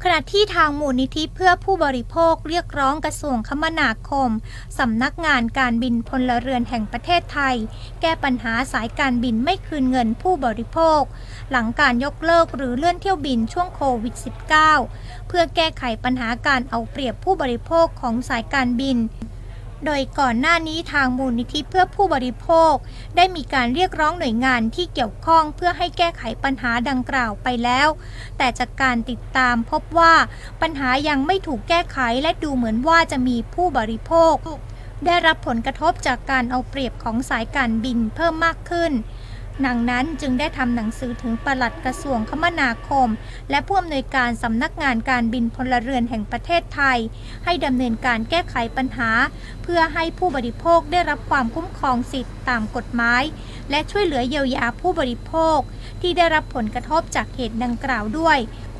[0.05, 4.29] ขณะที่ทางมูลนิธิเพื่อผู้บริโภคเรียกร้องกระทรวงคมนาคม
[4.79, 7.55] สำนักงานการบินพลเรือนแห่งประเทศไทย
[8.01, 11.01] แก้ปัญหาสายการบินไม่คืนเงินผู้บริโภค
[11.51, 14.15] หลังการยกเลิกหรือเลื่อนเที่ยวบินช่วงโควิด
[14.71, 18.97] -19 เพื่อแก้ไขปัญหาการเอาเปรียบผู้บริโภคของสายการบิน
[19.86, 22.74] โดยก่อนหน้านี้ทางมูลนิธิเพื่อผู้บริโภค
[23.15, 27.88] ได้มีการเรียกร้องหน่วยงานที่เกี่ยวข้องเพื่อให้แก้ไขปัญหาดังกล่าวไปแล้ว
[28.38, 30.13] แต่จากการติดตามพบว่า
[30.62, 34.36] ปัญหายังไม่ถูกแก้ไขและดูเหมือนว่าจะมีผู้บริโภค
[35.06, 38.91] ได้รับผลกระทบจากการเอาเปรียบของสายการบินเพิ่มมากขึ้น
[39.65, 43.07] ดังนั้นจึงได้ทำหนังสือถึงปลัดกระทรวงคมนาคม
[43.49, 46.99] และผู้อำนวยการสำนักงานการบินพลเรือนแห่งประเทศไทย
[47.45, 49.11] ให้ดำเนินการแก้ไขปัญหา
[49.63, 53.23] เพื่อให้ผู้บริโภคได้รับความคุ้มครองสิทธิ์ตามกฎหมาย
[53.69, 55.59] และช่วยเหลือเยียวยาผู้บริโภค
[56.01, 58.37] ที่ได้รับผลกระทบจากเหตุดังกล่าวด้วย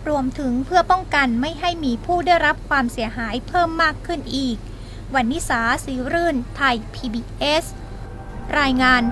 [0.08, 4.58] รวมถึงเพื่อป้องกันไม่ให้มีผู้ได้รับความเสียหายเพิ่มมากขึ้นอีก
[5.16, 7.66] วันนิสาสีรื่น ไทย PBS
[8.60, 9.04] รายงาน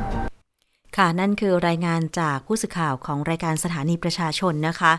[0.97, 4.93] ค่ะนั่นคือรายงานจากผู้สื่อข่าวของรายการสถานีประชาชนนะคะ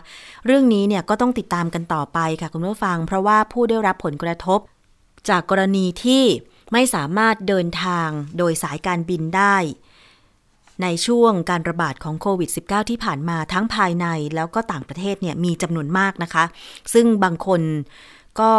[0.45, 4.59] เรื่องนี้เนี่ยก็ต้องติดตามกันต่อไปค่ะคุณผู้ฟัง เพราะว่าผู้ได้รับผลกระทบ
[5.29, 6.23] จากกรณีที่
[6.71, 9.55] ไม่สามารถเดินทางโดยสายการบินได้
[10.81, 16.45] ในช่วงการระบาดของโควิด -19 ที่ผ่านมาทั้งภายในแล้วก็ต่างประเทศเนี่ยมีจำนวนมากนะคะ
[16.93, 17.61] ซึ่งบางคน
[18.39, 18.51] ก็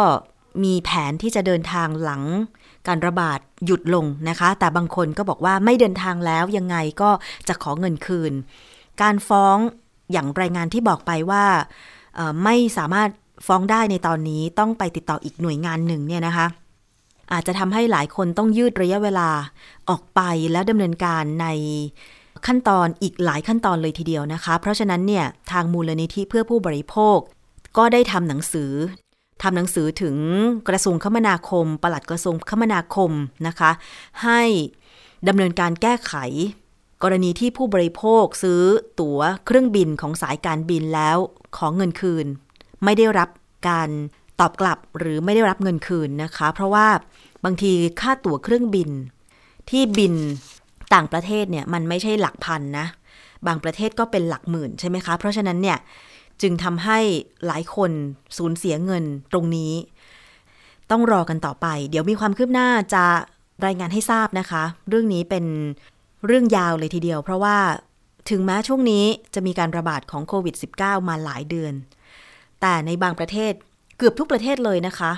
[0.63, 2.23] มีแผนที่จะเดินทางหลัง
[2.87, 7.09] การระบาดหยุดลงนะคะ แต่บางคนก็บอกว่าไม่เดินทางแล้วยังไงก็
[7.47, 8.33] จะขอเงินคืน
[9.01, 9.57] การฟ้อง
[10.11, 11.45] อย่างรายงานที่บอกไปว่า
[12.43, 13.09] ไม่สามารถ
[13.47, 16.47] ฟ้องได้ในตอนนี้ต้องไปติดต่ออีกหน่วยงานหนึ่งเนี่ยนะคะ
[17.33, 19.29] อาจจะทำให้หลายคนต้องยืดระยะเวลา
[19.89, 20.21] ออกไป
[20.51, 21.47] แล้วดำเนินการใน
[22.47, 27.17] ขั้นตอนอีกหลายขั้นตอนเลยทีเดียวนะคะ เพราะฉะนั้นเนี่ยทางมูลนิธิเพื่อผู้บริโภค
[27.77, 28.71] ก็ได้ทำหนังสือ
[29.41, 30.15] ทำหนังสือถึง
[30.69, 33.11] กระทรวงคมนาคม ปลัดกระทรวงคมนาคม
[33.47, 33.71] นะคะ
[34.23, 34.41] ให้
[35.27, 36.13] ดำเนินการแก้ไข
[37.03, 38.61] กรณีที่ผู้บริโภคซื้อ
[38.99, 41.17] ตั๋วเครื่องบินของสายการบินแล้ว
[41.57, 42.25] ขอเงินคืน
[42.83, 43.29] ไม่ได้รับ
[43.69, 43.89] การ
[44.39, 46.87] ตอบกลับหรือไม่ได้รับเงินคืนนะคะ เพราะว่า
[47.45, 48.89] บางทีค่าตั๋วเครื่องบิน
[49.69, 50.13] ที่บิน
[50.93, 52.85] ต่างประเทศเนี่ยมันไม่ใช่หลักพันนะ
[53.47, 55.77] บางประเทศก็เป็นหลักหมื่นใช่ไหมคะ เพราะฉะนั้นเนี่ย
[56.41, 56.99] จึงทำให้
[57.45, 57.91] หลายคน
[58.37, 59.73] สูญเสียเงินตรงนี้
[60.91, 63.03] ต้องรอกันต่อไป เดี๋ยวมีความคืบหน้าจะ
[63.65, 65.45] รายงานให้ทราบนะคะ เรื่องนี้เป็น
[66.25, 67.57] เรื่องยาวเลยทีเดียว เพราะว่า
[68.29, 71.73] ถึงแม้ช่วงนี้จะมีการระบาดของโควิด -19 มาหลายเดือน
[72.61, 73.53] แต่ในบางประเทศ
[73.97, 75.11] เกือบทุกประเทศเลยนะคะ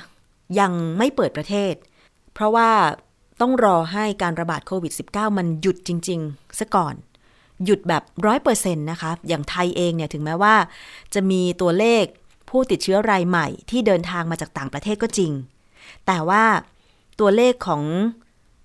[0.60, 1.74] ยังไม่เปิดประเทศ
[2.34, 2.70] เพราะว่า
[3.42, 6.94] ต้องรอให้การระบาดโควิด -19 มันหยุดจริง ๆ ซะก่อน
[7.66, 10.56] หยุดแบบร้อยเปอร์เซ็นต์นะคะ อย่างไทยเองเนี่ยถึงแม้ว่า
[11.14, 12.04] จะมีตัวเลข
[12.50, 15.32] ผู้ติดเชื้อรายใหม่ที่เดินทางมาจากต่างประเทศก็จริง
[16.08, 16.44] แต่ว่า
[17.20, 17.84] ตัวเลขของ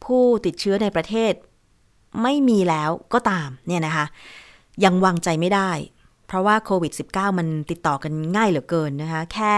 [0.05, 1.33] ผู้ติดเชื้อในประเทศ
[2.23, 4.07] ไม่มีแล้วก็ตามเนี่ยนะคะ
[4.85, 5.71] ยังวางใจไม่ได้
[6.27, 9.55] เพราะว่าโควิด -19 มันติดต่อกันง่ายเหลือเกินนะคะ แค่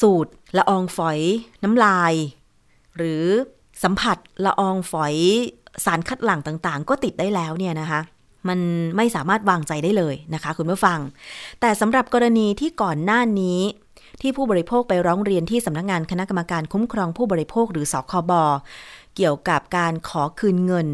[0.00, 1.18] สูตรละอองฝอย
[1.62, 2.12] น้ำลาย
[2.96, 3.24] หรือ
[3.82, 5.14] สัมผัสละอองฝอย
[5.84, 8.00] สารคัดหลั่งต่างๆ ก็ติดได้แล้วเนี่ยนะคะ
[8.48, 8.58] มัน
[8.96, 10.98] ไม่สามารถวางใจได้เลยนะคะ คุณผู้ฟัง
[11.60, 13.60] แต่สำหรับกรณีที่ก่อนหน้านี้
[14.20, 18.32] ที่ผู้บริโภคไปร้องเรียนที่สำนักงงานคณะกรรมการคุ้มครองผู้บริโภคหรือสคบ
[19.16, 20.88] เกี่ยวกับการขอคืนเงิน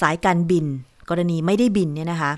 [0.00, 0.66] สายการบิน
[1.08, 2.32] กรณีไม่ได้บินเนี่ยนะคะ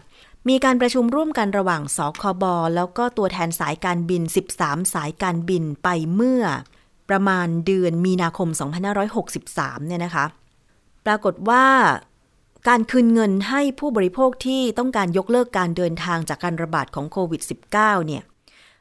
[0.48, 2.44] มีการประชุมร่วมกันระหว่างสคบ
[2.74, 4.22] แล้วก็ตัวแทนสายการบิน
[4.56, 6.42] 13 สายการบินไปเมื่อ
[7.10, 8.48] ประมาณเดือนมีนาคม
[9.18, 10.24] 2563 เนี่ยนะคะ
[11.06, 11.64] ปรากฏว่า
[12.68, 17.42] การคืนเงินให้ผู้บริโภคที่ต้องการยกเลิกการเดินทางจากการระบาดของโควิด
[17.74, 18.22] -19 เนี่ย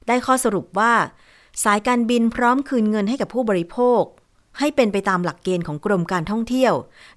[0.07, 0.93] ได้ข้อสรุปว่า
[1.63, 4.01] สายการบินพร้อมคืนเงินให้กับผู้บริโภค
[4.59, 6.73] ให้เป็นไปตามหลักเกณฑ์ของกรมการท่องเที่ยว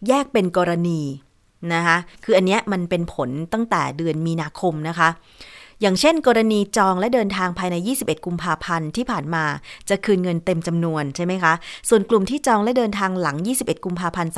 [0.08, 1.00] แยกเป็นกรณี
[1.74, 5.08] นะคะ คืออันเนี้ยมันเป็นผลตั้งแต่เดือนมีนาคมนะคะ
[5.82, 9.44] อย่างเช่น กรณีจองและเดินทางภายใน 21 กุมภาพันธ์ที่ผ่านมา
[9.88, 11.52] จะคืนเงินเต็มจำนวนใช่ไหมคะ
[11.88, 14.32] ส่วนกลุ่มที่จองและเดินทางหลัง 21 กุมภาพันธ์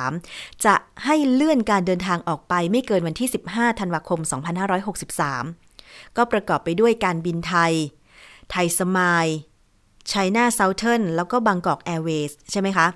[0.00, 4.20] 2563 จะให้เลื่อนการเดินทางออกไปไม่เกินวันที่ 15 ธันวาคม
[5.38, 7.72] 2563 ก็ประกอบไปด้วยการบินไทย
[8.50, 9.26] ไทยสมาย
[10.08, 12.86] ไชน่าเซาเทิร์นแล้วก็บางกอกแอร์เวย์ใช่ไหมคะ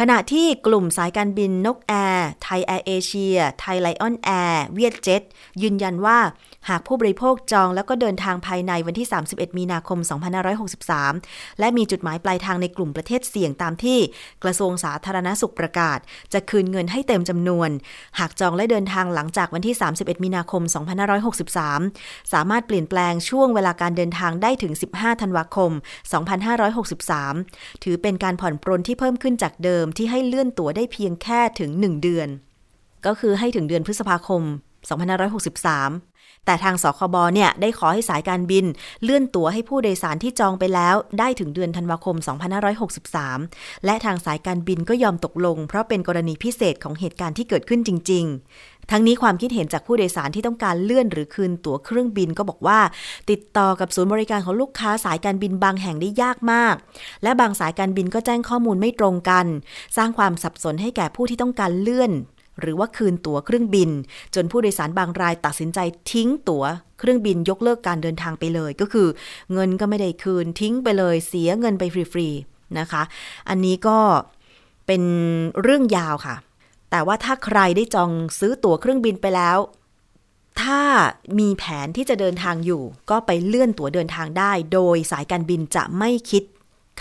[0.00, 5.22] ขณะที่กลุ่มสายการบินนกแอร์ ไทยแอร์เอเชีย ไทยไลออนแอร์ เวียดเจ็ต
[5.62, 6.18] ยืนยันว่า
[6.70, 9.98] หากผู้บริโภคจองแล้วก็เดินทางภายในวันที่ 31 มีนาคม
[10.78, 13.98] 2563 และมีจุดหมายปลายทางในกลุ่มประเทศเสี่ยงตามที่
[14.44, 15.98] กระทรวงสาธารณสุขประกาศ
[16.32, 17.70] จะคืนเงินให้เต็มจำนวน
[18.18, 20.62] หากจองและเดินทางหลังจากวันที่ 31 มีนาคม
[21.68, 25.70] 2563 สามารถเปลี่ยนแปลงช่วงเวลาการเดินทางได้ถึง 15 ธันวาคม
[26.96, 32.28] 2563 ถือเป็นการผ่อนปรนที่เพิ่มขึ้นจากเดิมมที่ให้เลื่อนตั๋วได้เพียงแค่ถึง 1 เดือน
[33.06, 34.42] ก็คือให้ถึงเดือนพฤษภาคม
[35.26, 36.15] 2563
[36.46, 38.64] แต่ทางสคบเนี่ยได้ขอให้สายการบิน
[39.02, 42.16] เลื่อนตั๋วให้ผู้โดยสารที่จองไปแล้ว ได้ถึงเดือนธันวาคม
[43.00, 52.80] 2563 และทางสายการบินก็ยอมตกลง เพราะเป็นกรณีพิเศษของเหตุการณ์ที่เกิดขึ้นจริง ๆ ทั้งนี้ความคิดเห็นจากผู้โดยสารที่ต้องการเลื่อนหรือคืนตั๋วเครื่องบินก็บอกว่า
[53.30, 56.74] ติดต่อกับศูนย์บริการของลูกค้าสายการบินบางแห่งได้ยากมาก
[57.22, 59.46] และบางสายการบินก็แจ้งข้อมูลไม่ตรงกัน
[59.96, 62.12] สร้างความสับสนให้แก่ผู้ที่ต้องการเลื่อน
[62.60, 63.90] หรือว่าคืนตั๋วเครื่องบิน
[64.34, 65.78] จนผู้โดยสารบางรายตัดสินใจ
[66.10, 66.64] ทิ้งตั๋ว
[66.98, 69.08] เครื่องบินยกเลิกการเดินทางไปเลย ก็คือ
[69.52, 73.02] เงินก็ไม่ได้คืนทิ้งไปเลย เสียเงินไปฟรีๆนะคะ
[73.48, 73.98] อันนี้ก็
[74.86, 75.02] เป็น
[75.62, 76.36] เรื่องยาวค่ะ
[76.90, 79.58] แต่ว่าถ้าใครได้จองซื้อตั๋วเครื่องบินไปแล้ว
[80.62, 80.82] ถ้า
[81.38, 86.42] มีแผนที่จะเดินทางอยู่ ก็ไปเลื่อนตั๋วเดินทางได้ โดยสายการบินจะไม่คิด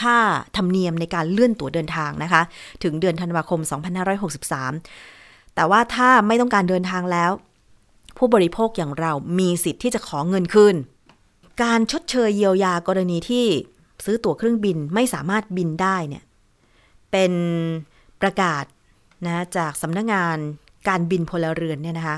[0.01, 0.19] ค่า
[0.57, 2.41] ธรรมเนียมในการเลื่อนตั๋วเดินทางนะคะ
[2.83, 3.59] ถึงเดือนธันวาคม
[4.25, 5.14] 2563
[5.55, 7.31] แต่ว่าถ้าไม่ต้องการเดินทางแล้ว
[8.17, 10.75] ผู้บริโภคอย่างเรามีสิทธิ์ที่จะขอเงินคืน
[11.63, 13.45] การชดเชยเยียวยากรณีที่
[14.05, 16.23] ซื้อตั๋วเครื่องบินไม่สามารถบินได้เนี่ย
[17.11, 17.33] เป็น
[18.21, 18.63] ประกาศ
[19.25, 20.37] นะจากสำนักงงาน
[20.87, 22.17] การบินพลเรือนเนี่ยนะคะ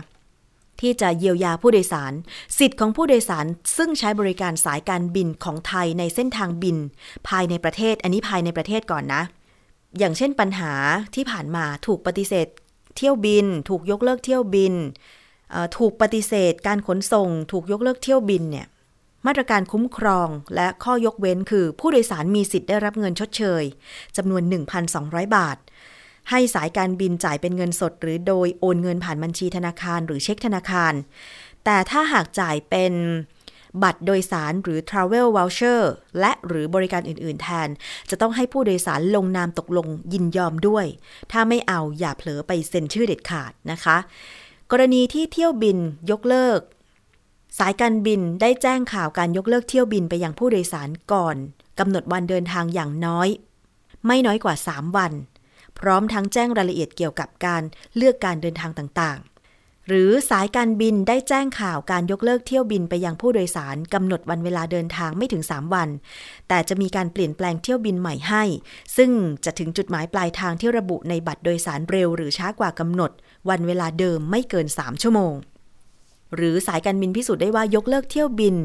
[0.81, 2.13] ที่จะเยียวยาผู้โดยสาร
[2.59, 3.45] สิทธิ์ของผู้โดยสาร
[3.77, 6.77] ซึ่งใช้บริการสายการบินของไทยในเส้นทางบิน
[7.27, 9.21] ภายในประเทศ อันนี้ภายในประเทศก่อนนะ
[9.97, 10.73] อย่างเช่นปัญหา
[11.15, 12.47] ที่ผ่านมาถูกปฏิเสธ
[12.97, 14.73] เที่ยวบิน ถูกยกเลิกเที่ยวบิน
[15.77, 18.67] ถูกปฏิเสธ การขนส่ง ถูกยกเลิกเที่ยวบินเนี่ย
[19.25, 23.63] มาตรการคุ้มครองและข้อยกเว้นคือ ผู้โดยสารมีสิทธิ์ได้รับเงินชดเชย
[24.17, 24.43] จำนวน
[24.89, 25.57] 1,200 บาท
[26.29, 30.93] ให้สายการบินจ่ายเป็นเงินสด หรือโดยโอนเงินผ่านบัญชีธนาคารหรือเช็คธนาคาร
[31.65, 32.93] แต่ถ้าหากจ่ายเป็น
[33.83, 35.81] บัตรโดยสารหรือ Travel Voucher
[36.19, 37.69] และหรือบริการอื่น ๆ แทน
[38.09, 40.85] จะต้องให้ผู้โดยสารลงนามตกลงยินยอมด้วย
[41.31, 43.97] ถ้าไม่เอาอย่าเผลอไปเซ็นชื่อเด็ดขาดนะคะ
[44.71, 45.77] กรณีที่เที่ยวบิน
[46.11, 46.59] ยกเลิก
[47.59, 51.35] สายการบินได้แจ้งข่าวการยกเลิกเที่ยวบินไปยังผู้โดยสารก่อน
[51.79, 53.27] กำหนดวันเดินทางอย่างน้อย
[54.05, 55.13] ไม่น้อยกว่า 3 วัน
[55.79, 57.63] พร้อมทั้งแจ้งรายละเอียดเกี่ยวกับการ
[57.95, 59.36] เลือกการเดินทางต่างๆ
[59.87, 65.89] หรือสายการบินได้แจ้งข่าวการยกเลิกเที่ยวบินไปยังผู้โดยสารกำหนดวันเวลาเดินทางไม่ถึง 3 วัน
[66.47, 68.43] แต่จะมีการเปลี่ยนแปลงเที่ยวบินใหม่ให้
[68.97, 69.11] ซึ่ง
[69.45, 73.11] จะถึงจุดหมายปลายทางที่ระบุในบัตรโดยสารเร็วหรือช้ากว่ากำหนด
[73.49, 75.33] วันเวลาเดิมไม่เกิน 3 ชั่วโมง
[76.35, 78.55] หรือสายการบินพิสูจน์ได้ว่ายกเลิกเที่ยวบิน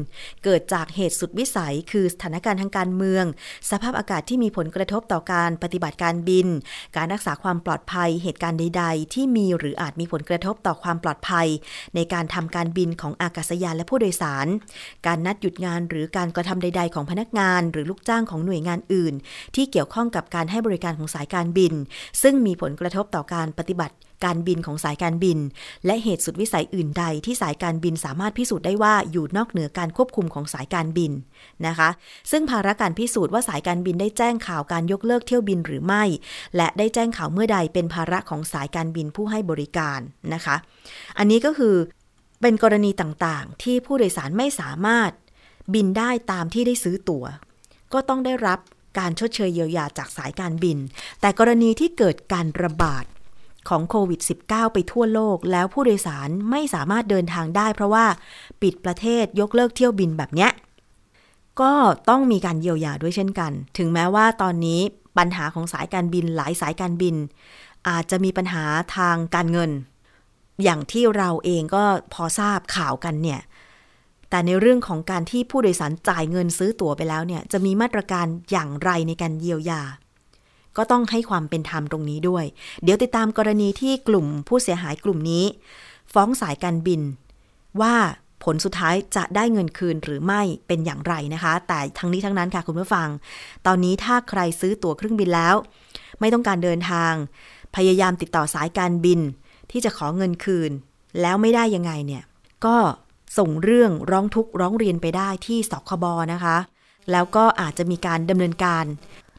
[0.43, 3.25] เกิดจากเหตุสุดวิสัย คือสถานการณ์ทางการเมือง
[3.71, 6.47] สภาพอากาศที่มีผลกระทบต่อการปฏิบัติการบิน
[6.97, 11.47] การรักษาความปลอดภัย เหตุการณ์ใด ๆ ที่มีหรืออาจมีผลกระทบต่อความปลอดภัย
[11.95, 14.47] ในการทำการบินของอากาศยานและผู้โดยสาร
[15.05, 19.13] การนัดหยุดงานหรือการกระทำใด ๆ ของพนักงาน หรือลูกจ้างของหน่วยงานอื่น
[19.55, 21.73] ที่เกี่ยวข้องกับการให้บริการของสายการบิน
[22.21, 25.39] ซึ่งมีผลกระทบต่อการปฏิบัติ การบินของสายการบิน
[25.85, 31.11] และเหตุสุดวิสัยอื่นใดที่สายการบินสามารถพิสูจน์ได้ว่าอยู่นอกเหนือการควบคุมของสายการบิน
[31.67, 31.89] นะคะ
[32.31, 36.03] ซึ่งภาระการพิสูจน์ว่าสายการบินได้แจ้งข่าวการยกเลิกเที่ยวบินหรือไม่
[36.55, 39.99] และได้แจ้งข่าวเมื่อใดเป็นภาระของสายการบินผู้ให้บริการ
[40.33, 40.55] นะคะ
[41.17, 41.75] อันนี้ก็คือ
[42.41, 45.11] เป็นกรณีต่างๆ ที่ผู้โดยสารไม่สามารถ
[45.73, 47.25] บินได้ตามที่ได้ซื้อตัว๋ว
[47.93, 48.59] ก็ต้องได้รับ
[48.99, 50.77] การชดเชยเยียวยาจากสายการบิน
[51.21, 53.05] แต่กรณีที่เกิดการระบาด
[53.69, 58.05] ของโควิด -19 ไปทั่วโลก แล้วผู้โดยสารไม่สามารถเดินทางได้เพราะว่า
[58.61, 60.51] ปิดประเทศยกเลิกเที่ยวบินแบบเนี้ย
[61.61, 61.73] ก็
[62.09, 64.81] ต้องมีการเยียวยาด้วยเช่นกัน ถึงแม้ว่าตอนนี้
[65.17, 67.15] ปัญหาของสายการบินหลายสายการบิน
[67.89, 68.63] อาจจะมีปัญหา
[68.95, 69.71] ทางการเงิน
[70.63, 73.41] อย่างที่เราเองก็พอทราบข่าวกันเนี่ย
[74.29, 79.81] แต่ในเรื่องของการที่ผู้โดยสารจ่ายเงินซื้อตั๋วไปแล้วเนี่ย จะมีมาตรการอย่างไรในการเยียวยา
[80.77, 82.45] ก็ต้องให้ความเป็นธรรมตรงนี้ด้วย
[82.83, 85.45] เดี๋ยวติดตามกรณีที่กลุ่มผู้เสียหายกลุ่มนี้
[86.13, 87.01] ฟ้องสายการบิน
[87.81, 87.95] ว่า
[88.43, 93.07] ผลสุดท้ายจะได้เงินคืนหรือไม่เป็นอย่างไรนะคะ แต่ทั้งนี้ทั้งนั้นค่ะคุณผู้ฟัง
[93.67, 95.55] ตอนนี้ถ้าใครซื้อตั๋วเครื่องบินแล้ว
[96.19, 97.13] ไม่ต้องการเดินทาง
[97.75, 99.19] พยายามติดต่อสายการบิน
[99.71, 100.71] ที่จะขอเงินคืน
[101.21, 102.23] แล้วไม่ได้ยังไงเนี่ย
[102.65, 102.77] ก็
[103.37, 106.57] ส่งเรื่องร้องทุกข์ร้องเรียนไปได้ที่สคบนะคะ
[107.11, 108.85] แล้วก็อาจจะมีการดำเนินการ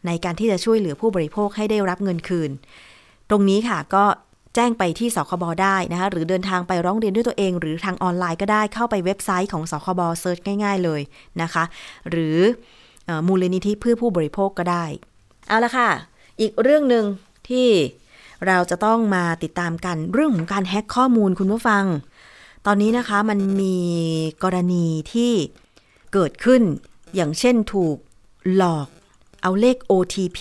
[0.07, 2.51] ในการที่จะช่วยเหลือผู้บริโภคให้ได้รับเงินคืน
[3.31, 4.05] ตรงนี้ค่ะก็
[4.55, 11.01] แจ้งไปที่สคบได้นะคะหรือเดินทางไปร้องเรียนด้วยตัวเอง หรือทางออนไลน์ก็ได้เข้าไปเว็บไซต์ของสคบ search ง่าย ๆ เลย
[11.43, 11.64] นะคะ
[12.11, 12.38] หรือ
[13.27, 14.85] มูลนิธิเพื่อผู้บริโภคก็ได้
[15.49, 15.90] เอาละค่ะ
[16.40, 17.05] อีกเรื่องหนึ่ง
[17.49, 17.69] ที่
[18.47, 21.85] เราจะต้องมาติดตามกันเรื่องของการแฮ็กข้อมูลคุณผู้ฟัง
[22.67, 23.77] ตอนนี้นะคะมันมี
[24.45, 25.33] กรณีที่
[26.12, 26.62] เกิดขึ้น
[27.14, 27.97] อย่างเช่นถูก
[28.55, 28.88] หลอก
[29.47, 30.41] เอาเลข OTP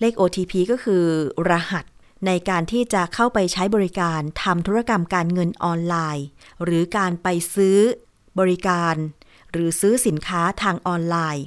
[0.00, 1.04] เลข OTP ก็คือ
[1.50, 1.84] รหัส
[2.26, 6.26] ในการที่จะเข้าไปใช้บริการทำธุรกรรมการเงินออนไลน์
[6.64, 7.78] หรือการไปซื้อ
[8.38, 8.94] บริการ
[9.52, 11.44] หรือซื้อสินค้าทางออนไลน์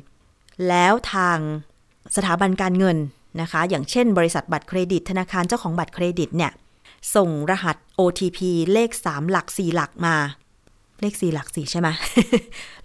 [0.67, 1.38] แล้วทาง
[2.15, 2.98] สถาบันการเงิน
[3.41, 6.52] นะคะ อย่างเช่น บริษัทบัตรเครดิต ธนาคารเจ้าของบัตรเครดิตเนี่ย
[7.15, 8.39] ส่งรหัส OTP
[8.74, 10.15] เลข 3 หลัก 4 หลักมา
[11.01, 11.88] เลข4หลัก4ใช่ไหม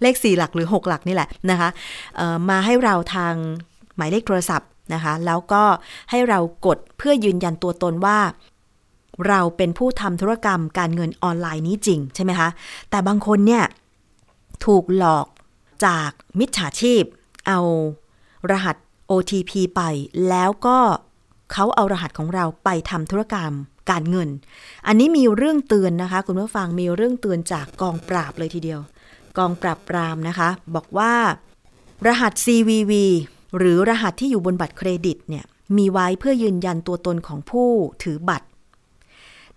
[0.01, 1.69] เลข4หลักหรือ 6 หลักนี่แหละนะคะ
[2.49, 3.33] มาให้เราทาง
[3.95, 5.63] หมายเลขโทรศัพท์นะคะ แล้วก็
[6.11, 8.19] ให้เรากดเพื่อยืนยันตัวตนว่า
[9.27, 12.49] เราเป็นผู้ทำธุรกรรมการเงินออนไลน์นี้จริงใช่ไหมคะ
[12.89, 13.63] แต่บางคนเนี่ย
[14.65, 15.27] ถูกหลอก
[15.85, 17.03] จากมิจฉาชีพ
[17.47, 17.59] เอา
[18.51, 18.75] รหัส
[19.11, 19.81] OTP ไป
[20.29, 20.77] แล้วก็
[21.51, 23.51] เขาเอารหัสของเราไปทำธุรกรรม
[23.91, 24.29] การเงิน
[24.87, 28.81] อันนี้มีเรื่องเตือนนะคะ คุณผู้ฟังมีเรื่องเตือนจากกองปราบเลยทีเดียว
[29.37, 31.13] กองปราบปรามนะคะ บอกว่า
[32.07, 32.93] รหัส CVV
[33.57, 35.45] หรือรหัสที่อยู่บนบัตรเครดิตเนี่ย
[35.77, 37.69] มีไว้เพื่อยืนยันตัวตนของผู้
[38.03, 38.47] ถือบัตร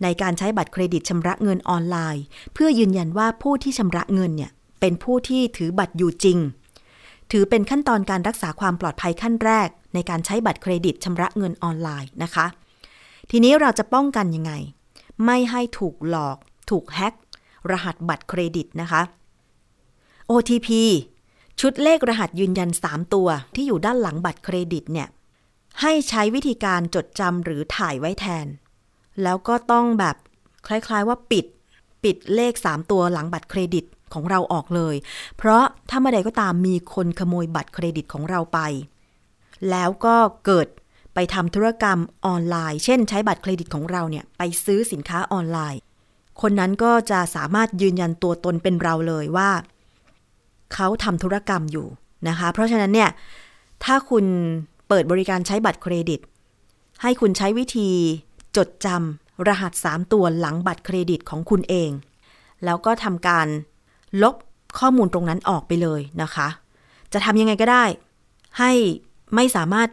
[0.03, 2.25] ในการใช้บัตรเครดิตชำระเงินออนไลน์
[2.55, 4.51] เพื่อยืนยันว่าผู้ที่ชำระเงินเนี่ย
[4.81, 6.39] เป็นผู้ที่ถือบัตรอยู่จริง
[7.33, 12.47] ถือเป็นขั้นตอนการรักษาความปลอดภัยขั้นแรก ในการใช้บัตรเครดิตชำระเงินออนไลน์นะคะ
[13.31, 14.53] ทีนี้เราจะป้องกันยังไง
[15.25, 16.37] ไม่ให้ถูกหลอก
[16.71, 17.15] ถูกแฮ็ก
[17.71, 19.03] รหัสบัตรเครดิตนะคะ
[20.31, 20.69] OTP
[21.61, 25.09] ชุดเลขรหัสยืนยัน 3 ตัวที่อยู่ด้านหลังบัตรเครดิตเนี่ย
[25.81, 28.47] ให้ใช้วิธีการจดจำหรือถ่ายไว้แทน
[29.23, 30.17] แล้วก็ต้องแบบ
[30.67, 31.47] คล้ายๆว่าปิด
[32.05, 34.97] ปิดเลข 3 ตัวหลังบัตรเครดิตของเราออกเลย
[35.37, 38.59] เพราะถ้าเมื่อใดก็ตามมีคนขโมยบัตรเครดิตของเราไป
[39.71, 40.17] แล้วก็
[40.47, 40.69] เกิด
[41.21, 45.81] ไปทำธุรกรรมออนไลน์ เช่น ใช้บัตรเครดิตของเราเนี่ยไปซื้อสินค้าออนไลน์
[46.41, 49.51] คนนั้นก็จะสามารถยืนยันตัวตนเป็นเราเลยว่า
[50.75, 51.87] เขาทำธุรกรรมอยู่
[52.29, 53.11] นะคะ เพราะฉะนั้นเนี่ย
[53.85, 54.25] ถ้าคุณ
[54.89, 56.21] เปิดบริการใช้บัตรเครดิต
[57.03, 57.91] ให้คุณใช้วิธี
[58.57, 61.91] จดจำรหัส 3 ตัวหลังบัตรเครดิตของคุณเอง
[62.65, 63.47] แล้วก็ทำการ
[64.23, 64.35] ลบ
[64.79, 66.49] ข้อมูลตรงนั้นออกไปเลยนะคะ
[67.13, 67.85] จะทำยังไงก็ได้
[68.59, 68.73] ให้
[69.37, 69.89] ไม่สามารถ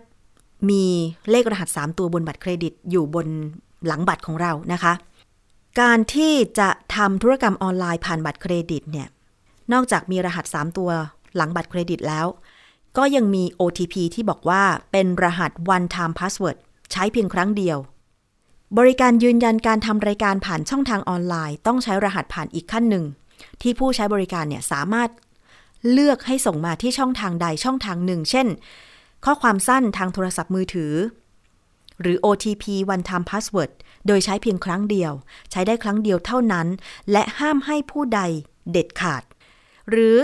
[0.70, 0.84] มี
[1.32, 3.28] เลขรหัส 3 ตัวบนบัตรเครดิตอยู่บน
[3.88, 4.94] หลังบัตรของเรานะคะ
[5.82, 9.08] การที่จะทำธุรกรรมออนไลน์ผ่านบัตรเครดิตเนี่ย
[9.74, 10.90] นอกจากมีรหัส 3 ตัว
[11.36, 12.26] หลังบัตรเครดิตแล้ว
[12.98, 16.58] ก็ยังมี OTP ที่บอกว่าเป็นรหัส one time password
[16.92, 17.78] ใช้เพียงครั้งเดียว
[18.78, 23.06] บริการยืนยันการทำรายการผ่านช่องทางออนไลน์ ต้องใช้รหัสผ่านอีกขั้นหนึ่ง
[23.62, 25.10] ที่ผู้ใช้บริการเนี่ยสามารถ
[25.92, 28.48] เลือกให้ส่งมาที่ช่องทางใดช่องทางหนึ่ง เช่น
[29.26, 30.94] ข้อความสั้นทางโทรศัพท์มือถือ
[32.02, 32.64] หรือ OTP
[32.94, 33.72] one time password
[34.08, 35.12] โดยใช้เพียงครั้งเดียว
[35.52, 36.68] ใช้ได้ครั้งเดียวเท่านั้น
[37.12, 38.22] และห้ามให้ผู้ใด
[38.72, 39.24] เด็ดขาด
[39.90, 40.18] หรือ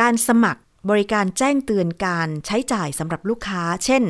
[0.00, 4.02] การสมัครบริการแจ้งเตือนการใช้จ่ายสำหรับลูกค้า เช่น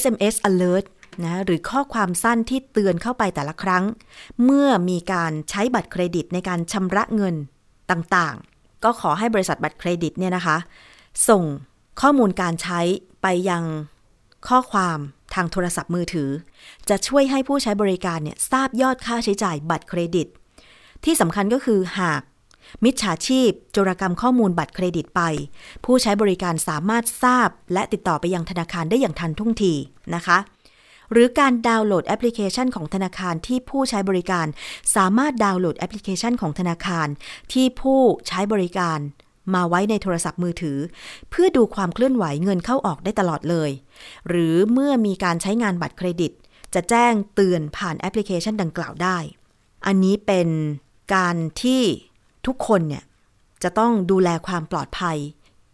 [0.00, 0.86] SMS alert
[1.24, 3.84] นะหรือข้อความสั้นที่เตือนเข้าไปแต่ละครั้ง
[4.44, 7.34] เมื่อมีการใช้บัตรเครดิตในการชำระเงิน
[7.90, 10.56] ต่างๆ ก็ขอให้บริษัทบัตรเครดิตเนี่ยนะคะ
[11.28, 11.42] ส่ง
[12.00, 12.80] ข้อมูลการใช้
[13.22, 13.64] ไปยัง
[14.48, 14.98] ข้อความ
[15.34, 16.30] ทางโทรศัพท์มือถือ
[16.88, 20.26] จะช่วยให้ผู้ใช้บริการเนี่ยทราบยอดค่าใช้จ่ายบัตรเครดิต
[21.04, 22.20] ที่สำคัญก็คือหาก
[22.84, 25.20] มิจฉาชีพโจรกรรมข้อมูลบัตรเครดิตไป
[25.84, 29.72] ผู้ใช้บริการสามารถทราบ และติดต่อไปยังธนาคารได้อย่างทันท่วงที
[30.14, 30.38] นะคะ
[31.12, 34.46] หรือการดาวน์โหลดแอปพลิเคชันของธนาคารที่ผู้ใช้บริการ
[34.96, 37.08] สามารถดาวน์โหลดแอปพลิเคชันของธนาคาร
[37.52, 38.98] ที่ผู้ใช้บริการ
[39.54, 40.78] มาไว้ในโทรศัพท์มือถือ
[41.30, 43.70] เพื่อดูความเคลื่อนไหวเงินเข้าออกได้ตลอดเลย
[44.28, 46.32] หรือเมื่อมีการใช้งานบัตรเครดิต
[46.74, 49.18] จะแจ้งเตือนผ่านแอปพลิเคชันดังกล่าวได้
[49.86, 50.48] อันนี้เป็น
[51.14, 51.82] การที่
[52.46, 53.04] ทุกคนเนี่ย
[53.62, 55.18] จะต้องดูแลความปลอดภัย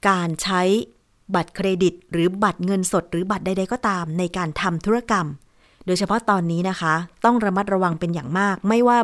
[0.09, 0.63] การใช้
[1.35, 5.27] บัตรเครดิต หรือบัตรเงินสด หรือบัตรใดๆก็ตาม ในการทำธุรกรรม
[5.87, 6.95] โดยเฉพาะตอนนี้นะคะ
[7.25, 8.99] ต้องระมัดระวังเป็นอย่างมาก ไม่ว่า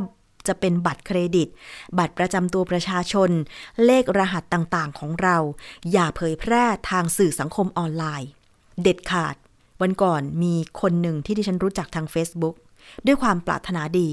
[0.46, 1.48] จะเป็นบัตรเครดิต
[1.98, 3.30] บัตรประจำตัวประชาชน
[3.84, 5.36] เลขรหัสต่างๆ ของเรา
[5.92, 8.30] อย่าเผยแพร่ทางสื่อสังคมออนไลน์
[8.82, 9.34] เด็ดขาด
[9.80, 12.56] วันก่อนมีคนหนึ่งที่ดิฉันรู้จักทาง Facebook
[13.06, 14.08] ด้วยความปรารถนาดี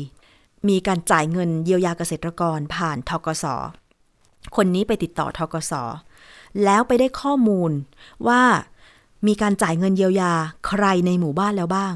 [0.69, 3.45] มีการจ่ายเงินเยียวยาเกษตรกรผ่านทกส
[4.55, 5.73] คนนี้ไปติดต่อทกส
[6.63, 7.71] แล้วไปได้ข้อมูล
[8.27, 8.43] ว่า
[9.27, 10.33] มีการจ่ายเงินเยียวยา
[10.67, 11.95] ใครในหมู่บ้านแล้วบ้าง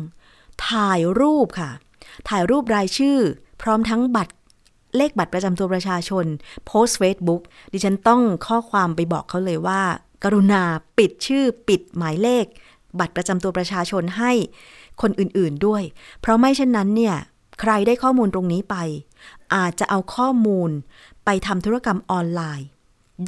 [0.69, 1.71] ถ่ายรูปค่ะ
[2.29, 3.19] ถ่ายรูปรายชื่อ
[3.61, 4.33] พร้อมทั้งบัตร
[4.97, 6.25] เลขบัตรประจำตัวประชาชน
[6.65, 7.41] โพสต์เฟซบุ๊ก
[7.71, 9.81] ดิฉันต้องข้อความไปบอกเขาเลยว่า
[10.23, 10.61] กรุณา
[10.97, 12.45] ปิดชื่อปิดหมายเลข
[12.99, 14.31] บัตรประจำตัวประชาชนให้
[15.01, 15.83] คนอื่นๆด้วย
[16.21, 17.15] เพราะไม่เช่นนั้นเนี่ย
[17.61, 18.75] ใครได้ข้อมูลตรงนี้ไป
[19.55, 20.69] อาจจะเอาข้อมูล
[21.25, 22.67] ไปทำธุรกรรมออนไลน์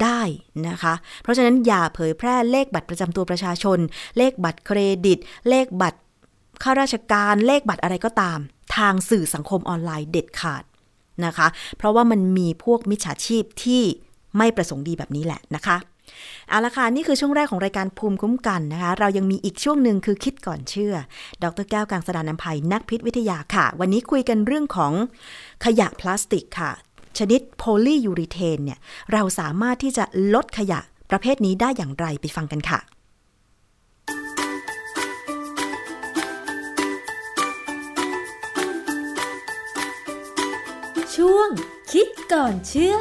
[0.03, 0.21] ได้
[0.67, 3.79] นะคะ เพราะฉะนั้นอย่าเผยแพร่เลขบัตรประจำตัวประชาชน
[4.17, 5.17] เลขบัตรเครดิต
[5.49, 5.99] เลขบัตร
[6.63, 8.39] ข้าราชการเลขบัตรอะไรก็ตาม
[8.77, 10.63] ทางสื่อสังคมออนไลน์เด็ดขาด
[11.25, 11.47] นะคะ
[11.77, 13.83] เพราะว่ามันมีพวกมิจฉาชีพที่
[14.37, 15.77] ไม่ประสงค์ดีแบบนี้แหละนะคะ
[16.49, 20.93] เอาละค่ะนี่คือช่วงแรกของรายการภูมิคุ้มกันนะคะ เรายังมีอีกช่วงหนึ่งคือคิดก่อนเชื่อ
[21.43, 24.93] ดรแก้วกังสดานนภัยนักพิษวิทยาค่ะ วันนี้คุยกันเรื่องของ
[25.65, 26.71] ขยะพลาสติกค่ะ
[27.17, 28.79] ชนิดโพลียูริเทนเนี่ย
[29.13, 30.03] เราสามารถที่จะ
[30.33, 30.79] ลดขยะ
[31.11, 32.79] ประเภทนี้ได้อย่างไรไปฟังกันค่ะ
[41.17, 41.47] ช่วง
[41.91, 42.95] คิดก่อนเชื่อ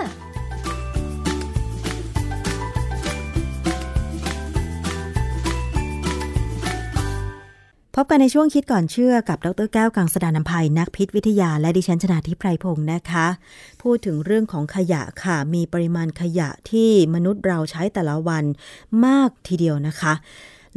[7.95, 13.27] พบกันในช่วงคิดก่อนเชื่อกับ ดรแก้วกังสดานนภัยนักพิษวิทยา และดิฉันชนาทิพไพรพงศ์นะคะ
[13.83, 18.45] พูดถึงเรื่องของขยะค่ะ มีปริมาณขยะที่มนุษย์เราใช้แต่ละวัน
[19.07, 20.13] มากทีเดียวนะคะ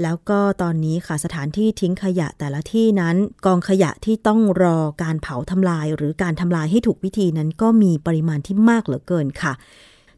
[0.01, 3.15] แล้วก็ตอนนี้ค่ะสถานที่ทิ้งขยะแต่ละที่นั้น
[3.45, 9.53] กองขยะที่ต้องรอการเผาทำลาย หรือการทำลายให้ถูกวิธีนั้นก็มีปริมาณที่มากเหลือเกินค่ะ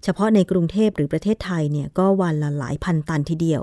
[0.03, 3.61] เฉพาะในกรุงเทพหรือประเทศไทยเนี่ยก็วันละหลายพันตันทีเดียว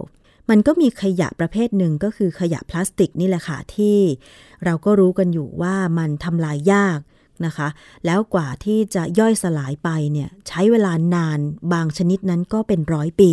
[0.50, 3.98] มันก็มีขยะประเภทหนึ่งก็คือขยะพลาสติกนี่แหละค่ะที่
[4.64, 6.98] เราก็รู้กันอยู่ว่ามันทำลายยาก
[7.46, 7.68] นะคะ
[8.06, 11.38] แล้วกว่าที่จะย่อยสลายไปเนี่ยใช้เวลานาน
[11.72, 13.32] บางชนิดนั้นก็เป็นร้อยปี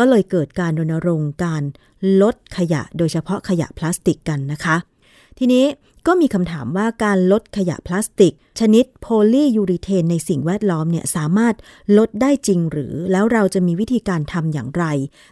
[0.00, 1.62] ก็เลยเกิดการรณรงค์การ
[2.22, 4.76] ลดขยะโดยเฉพาะขยะพลาสติกกันนะคะ
[5.38, 5.64] ทีนี้
[6.06, 11.54] ก็มีคำถามว่าการลดขยะพลาสติก ชนิดโพลียูริเทนในสิ่งแวดล้อมเนี่ยสามารถ
[11.98, 14.84] ลดได้จริงหรือ แล้วเราจะมีวิธีการทำอย่างไร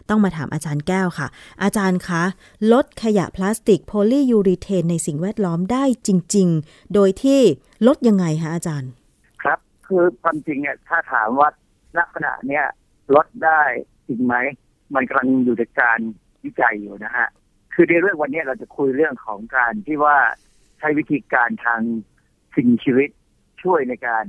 [0.09, 1.27] ต้องมาถามอาจารย์แก้วค่ะ
[1.63, 2.23] อาจารย์คะ
[2.71, 7.41] ลดขยะพลาสติกโพลียูริเทนในสิ่งแวดล้อมได้จริง ๆ โดยที่
[7.87, 8.91] ลดยังไงคะอาจารย์
[9.41, 11.49] ครับ คือความจริงเนี่ยถ้าถามว่า
[11.97, 12.65] ณขณะเนี้ย
[13.15, 13.61] ลดได้
[14.09, 14.35] จริงไหม
[14.95, 15.99] มันกำลังอยู่ในการ
[16.43, 17.27] วิจัยอยู่นะฮะ
[17.73, 20.17] คือในเรื่องวันนี้เราจะคุยเรื่องของการที่ว่า
[20.79, 21.81] ใช้วิธีการทาง
[22.55, 23.09] สิ่งชีวิต
[23.63, 24.25] ช่วยในการ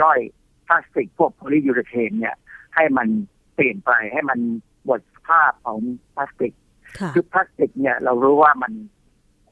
[0.00, 0.20] ย่อย
[0.66, 2.36] พลาสติกพวกโพลียูเรเทนเนี่ย
[2.74, 3.08] ให้มัน
[3.54, 4.38] เปลี่ยนไปให้มัน
[4.84, 5.78] หมดสภาพของ
[6.14, 6.52] พลาสติก
[6.98, 8.72] ค่ะคือพลาสติกเนี่ยเรารู้ว่ามัน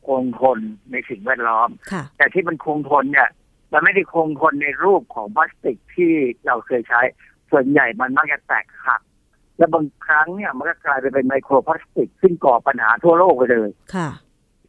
[0.06, 0.58] คงทน
[0.92, 3.30] ในสิ่งแวดล้อมค่ะแต่ที่มันคงทนเนี่ย
[3.72, 6.12] มันไม่ได้คงทนในรูปของพลาสติกที่
[6.46, 7.00] เราเคยใช้
[7.50, 9.00] ส่วนใหญ่มันมักจะแตกหัก
[9.60, 14.08] และบางครั้งเนี่ยมันก็กลายไปเป็นไมโครพลาสติก ซึ่งก่อปัญหาทั่วโลกไปเลยค่ะ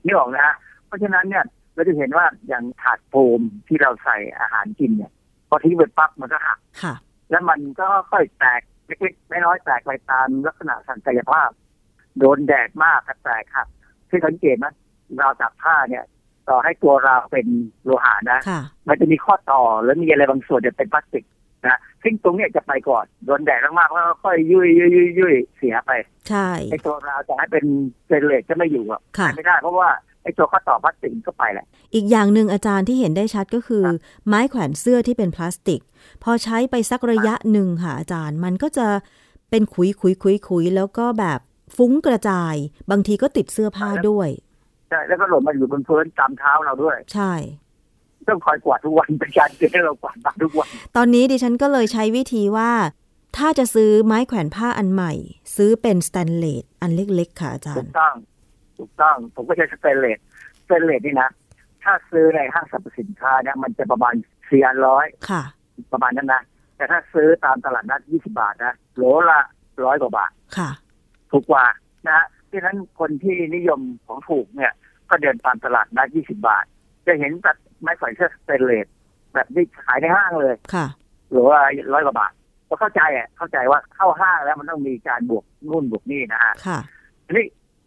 [0.06, 0.48] นี่ออกนะ
[0.86, 1.44] เพราะฉะนั้นเนี่ย
[1.76, 5.12] เราจะเห็นว่าอย่างถาดโฟมที่เราใส่อาหารกินเนี่ย
[5.50, 6.94] พอทิ้งไปปั๊บมันก็หักค่ะ
[7.30, 11.50] แล้วมันก็ค่อยแตกเล็กๆน้อยๆแตกไปตามลักษณะทางกายภาพ
[12.20, 13.68] โดนแดดมากก็แตกครับ
[14.10, 14.66] ที่สังเกตไหม
[15.22, 16.04] ราวตากผ้าเนี่ย
[16.50, 17.48] ต่อให้ตัวราวเป็น
[17.86, 21.24] โลหะนะค่ะมันจะมีข้อต่อแล้วมีอะไรบางส่วนจะเป็นพลาสติก
[21.68, 25.92] นะ ซึ่งตรงเนี้ยจะไปก่อนโดนแดดมากๆแล้วก็ค่อยยุ่ยยุ่ยยุ่ยยุ่ยเสียไป
[26.30, 27.66] ใช่ไอ้ตัวราวจะให้เป็น
[28.08, 29.90] เซนเลตจะไม่อยู่อะค่ะไม่ได้เพราะว่า
[30.24, 33.84] ไอ้ตัวข้อต่อพลาสติกก็ไปแหละ อีกอย่างหนึ่งอาจารย์ที่เห็นได้ชัดก็คือ
[34.28, 35.82] ไม้แขวนเสื้อที่เป็นพลาสติก
[36.24, 38.88] พอใช้ไปสักระยะหนึ่งค่ะอาจารย์ มันก็จะ
[39.50, 41.40] เป็นขุยขุยขุยขุยแล้วก็แบบ
[41.78, 42.56] ฟุ้งกระจาย
[42.92, 44.30] บางทีก็ติดเสื้อผ้าด้วย
[44.90, 47.34] ใช่ แล้วก็หล่นมาอยู่บนพื้นตามเท้าเราด้วย ใช่
[48.30, 52.72] ต้องคอยกวาดทุกวันเป็นการเตือนให้เรากวาดบ้านทุกวัน ตอนนี้ดิฉันก็เลยใช้วิธีว่า
[53.38, 55.14] ถ้าจะซื้อไม้แขวนผ้าอันใหม่
[55.56, 58.14] ซื้อเป็นสแตนเลสอันเล็กๆค่ะอาจาถูรกย์ต้อง
[58.78, 60.20] ถูกต้อง ผมก็ใช้สเตนเลส
[60.62, 61.30] สเตนเลสนี่นะ
[61.84, 64.14] ถ้าซื้อในห้างสรรพสินค้าเนี่ยมันจะประมาณ
[64.50, 65.44] สี่ร้อยค่ะ
[65.94, 66.42] ประมาณนั้นนะ
[66.76, 69.40] แต่ถ้าซื้อตามตลาดนัดยี่สิบาทนะโหลละ
[69.86, 70.70] ร้อยกว่าบาท ค่ะ
[71.32, 71.66] ถูกกว่า
[72.08, 74.74] นะฮะดังนั้นคนที่นิยมของถูกเนี่ย
[75.10, 76.66] ก็เดินตามตลาดนัดยี่สิบาท
[77.06, 78.88] จะเห็นแบบ ไม้แขวนเสื้อสเตนเลส
[79.34, 80.88] แบบที่ขายในห้างเลยค่ะ
[81.32, 81.60] หรือว่า
[81.94, 82.32] ร้อยกว่าบาท
[82.70, 86.80] ก็เข้าใจอะเข้าใจว่าเข้าห้างแล้วมันต้องมีการบวกนู่นบวกนี่นะฮะค่ะ
[87.26, 87.46] ทีนี้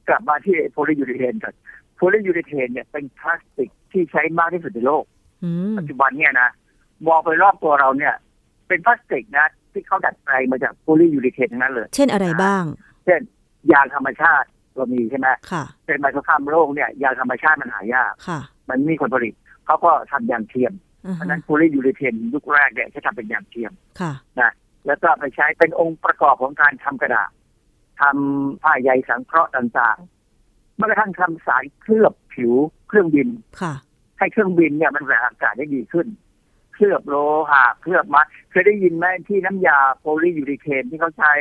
[0.09, 1.55] กลับมาที่โพลียูริเทนก่อน
[1.97, 5.05] โพลียูริเทนเนี่ยเป็นพลาสติกที่ใช้มากที่สุดในโลก
[5.45, 6.49] อืมปัจจุบันเนี่ยนะ
[7.07, 8.15] มองไปรอบตัวเราเนี่ย
[8.69, 12.65] เป็นพลาสติกนะที่เขาดัดแปลงมาจากโพลียูริเทนทั้งนั้นเลย เช่นอะไรบ้าง
[13.05, 13.21] เช่น
[13.73, 19.35] ยางธรรมชาติเรามีใช่ไหมค่ะเป็นไมโครข้ามโลกเนี่ยยางธรรมชาติมันหายากค่ะมันไมมีคนผลิต
[19.67, 20.73] เขาก็ทำยางเทียม
[21.07, 24.53] อือเพราะฮึฉะนั้นโพลียูริเทนยุคแรกเนี่ยใช้ทำเป็นยางเทียมค่ะนะ
[24.87, 27.31] แล้วก็ไปใช้เป็นองค์ประกอบของการทำกระดาษ
[28.01, 32.53] ทำผ้าใยสังเคราะห์ต่างๆแม้กระทั่งทำสารเคลือบผิว
[32.89, 33.29] เครื่องบิน
[33.61, 33.75] ค่ะ
[34.19, 36.07] ให้เครื่องบินเนี่ยมันแหวกอากาศได้ดีขึ้น
[36.75, 37.17] เคลือบโล
[37.51, 41.33] หะเคลือบวัสดุเคยได้ยินไหมที่น้ำยาโพลียูริเทนที่เขาใช้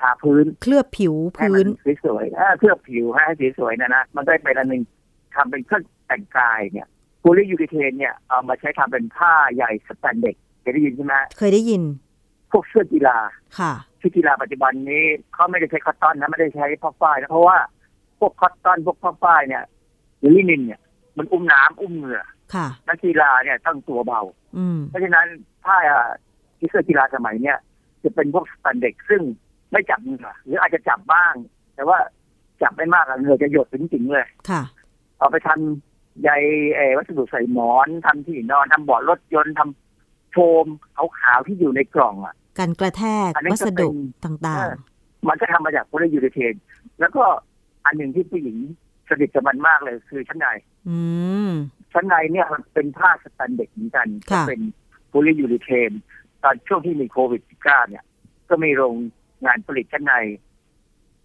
[0.00, 4.82] ทาพื้น เคลือบผิวให้พื้มันนสวยๆเออเคลือบผิวให้ให้สวยๆนะนะมันได้เป็นอันหนึ่ง
[5.34, 6.88] ทำเป็นเครื่องแต่งกายเนี่ย
[7.20, 11.82] โพลียูริเทนเนี่ยเอามาใช้ทำเป็นผ้าใยสแปนเด็กซ์เคยได้ยินใช่ไหมเคยได้ยิน
[12.50, 13.18] พวกเสื้อกีฬา
[13.58, 15.04] ค่ะที่กีฬาปัจจุบันนี้
[15.34, 17.58] เขาไม่ได้ใช้คอตตอนนะไม่ได้ใช้ผ้าฝ้ายนะเพราะว่า
[18.18, 19.64] พวกคอตตอนพวกผ้าฝ้ายเนี่ย
[20.20, 20.80] หรือลินินเนี่ย
[21.18, 22.22] มันอุ้มน้ำอุ้มเหงื่อ
[22.54, 24.22] ค่ะนักกีฬาเนี่ยต้องตัวเบา
[24.56, 25.26] อืมเพราะฉะนั้น
[25.64, 25.76] ผ้า
[26.58, 27.58] ที่เสื้อกีฬาสมัยเนี่ย
[28.02, 29.22] จะเป็นพวกสแตนเด็กซึ่ง
[29.72, 31.34] ไม่จับเหงื่อหรืออาจจะจับบ้าง
[31.74, 31.98] แต่ว่า
[32.62, 34.62] จับไม่มากอะเหงื่อจะหยดถึงจริงๆเลยค่ะ
[35.18, 35.89] เอาไปทำ
[36.22, 36.30] ใย
[36.76, 40.66] เออวัสดุใส่หมอนทำที่นอนทำเบาะรถยนต์ทำโฟม
[41.20, 43.88] ขาวๆที่อยู่ในกล่องอะกันกระแทกอันนี้จะเป็นวัสดุ
[44.24, 44.74] ต่างๆเออ
[45.28, 46.54] มันก็ทำมาจากโพลียูริเทน
[47.00, 47.24] แล้วก็
[47.84, 48.56] อันหนึ่งที่ผู้หญิง
[49.08, 50.98] สนิทกับมันมากเลยคือชั้นในๆอื
[51.48, 51.50] ม
[51.92, 54.60] ชั้นในเนี่ยมันเป็นผ้าสแปนเด็กซ์เหมือนกันก็ค่ะเป็น
[55.08, 55.92] โพลียูริเทน
[56.42, 58.04] ตอนช่วงที่มีโควิด -19 เนี่ย
[58.48, 58.94] ก็มีโรง
[59.44, 60.14] งานผลิตชั้นใน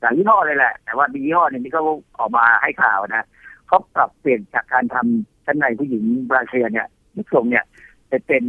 [0.02, 1.84] หลายยี่ห้อเลยแหละ แต่ว่ามียี่ห้อหนึ่งที่เขา
[2.20, 3.28] ออกมาให้ข่าวนะ
[3.68, 6.88] เขาปรับเปลี่ยนจากการทำชั้นในผู้หญิงบราเซียเนี่ย
[7.18, 7.66] ยุคทรงเนี่ย
[8.12, 8.44] จะเป็น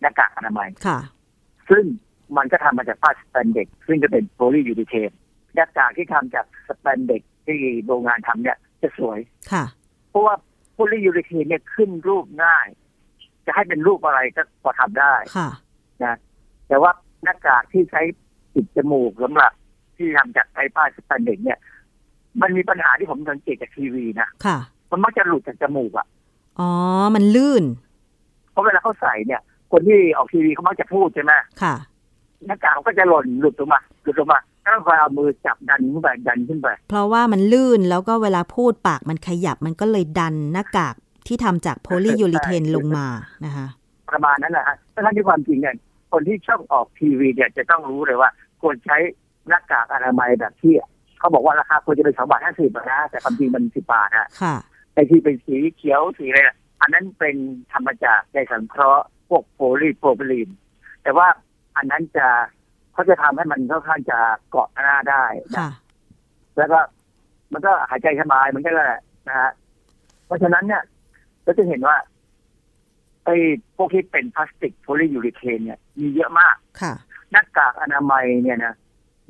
[0.00, 0.98] หน้ากากอนามัยค่ะ
[1.70, 1.84] ซึ่ง
[2.36, 5.10] มันก็ทำมาจากผ้าสแตนเด็ก ซึ่งจะเป็นโพลียูริเทน
[5.54, 9.18] หน้ากากที่ทำจากสแปนเด็กที่โรงงานทำเนี่ยจะสวย
[9.52, 9.64] ค่ะ
[10.10, 10.34] เพราะว่า
[10.72, 12.66] โพลียูริเทนเนี่ยขึ้นรูปง่าย
[13.46, 15.50] จะให้เป็นรูปอะไรก็พอทำได้ค่ะ
[16.04, 16.16] นะ
[16.68, 16.90] แต่ว่า
[17.22, 18.02] หน้ากากที่ใช้
[18.54, 19.52] ปิดจมูกสำหรับ
[19.96, 21.58] ที่ทำจากไอ้ผ้าสแปนเด็กเนี่ย
[22.42, 24.58] มันมีปัญหาที่ผมสังเกตจากทีวีนะค่ะ
[24.90, 26.06] มันมักจะหลุดจากจมูกอะ
[26.60, 26.70] อ๋อ
[27.14, 27.64] มันลื่น
[28.50, 29.40] เพราะเวลาเขาใส่เนี่ย
[29.72, 31.32] คนที่ออกทีวีเขามักจะพูดใช่ไหม
[31.62, 31.74] ค่ะ
[32.46, 40.94] หน้ากากมันก็จะหล่นหลุดลงมาหลุดลงมาก็ต้องคอยเอามือจับดันขึ้นไปดันขึ้นไป เพราะว่ามันลื่นแล้วก็เวลาพูดปากมันขยับมันก็เลยดันหน้ากาก
[41.26, 43.06] ที่ทำจากโพลียูริเทนลงมา
[43.44, 43.66] นะคะ
[44.10, 45.74] ประมาณนั้นแหละฮะทั้งที่ความจริงเนี่ย
[46.12, 48.30] คนที่ชอบออกทีวีเนี่ยจะต้องรู้เลยว่า
[48.60, 48.96] ควรใช้
[49.48, 50.74] หน้ากากอนามัยแบบที่
[51.26, 54.56] เขาบอกว่าราคาควรจะเป็นสองบาทห้าสิบนะแต่ความจริงมันสิบบาทอะค่ะ
[54.94, 57.36] ไอที่เป็นสีเขียวสีอะไรน่ะอันนั้นเป็น
[57.72, 60.48] ธรรมจากในสังเคราะห์พวกโพลีโพรพิลีน
[61.02, 61.26] แต่ว่า
[61.76, 62.26] อันนั้นจะ
[62.92, 64.18] เขาจะทำให้มันค่อนข้างจะ
[64.50, 65.70] เกาะหน้าได้นะค่ะ
[66.56, 66.78] แล้วก็
[67.52, 69.50] มันก็หายใจสบายเหมันก็แหละนะฮะ
[70.26, 70.82] เพราะฉะนั้นเนี่ย
[71.42, 71.96] เราจะเห็นว่า
[73.24, 73.36] ไอ้
[73.76, 76.92] พวกที่เป็นพลาสติกโพลียูริเคนเนี่ย มีเยอะมากค่ะ
[77.30, 78.74] หน้ากากอนามัยเนี่ยนะ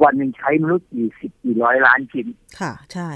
[0.03, 2.27] วันหนึ่งใช้มนุษย์กี่สิบกี่ร้อยล้านชิ้น
[2.61, 3.11] ค่ะ ใช่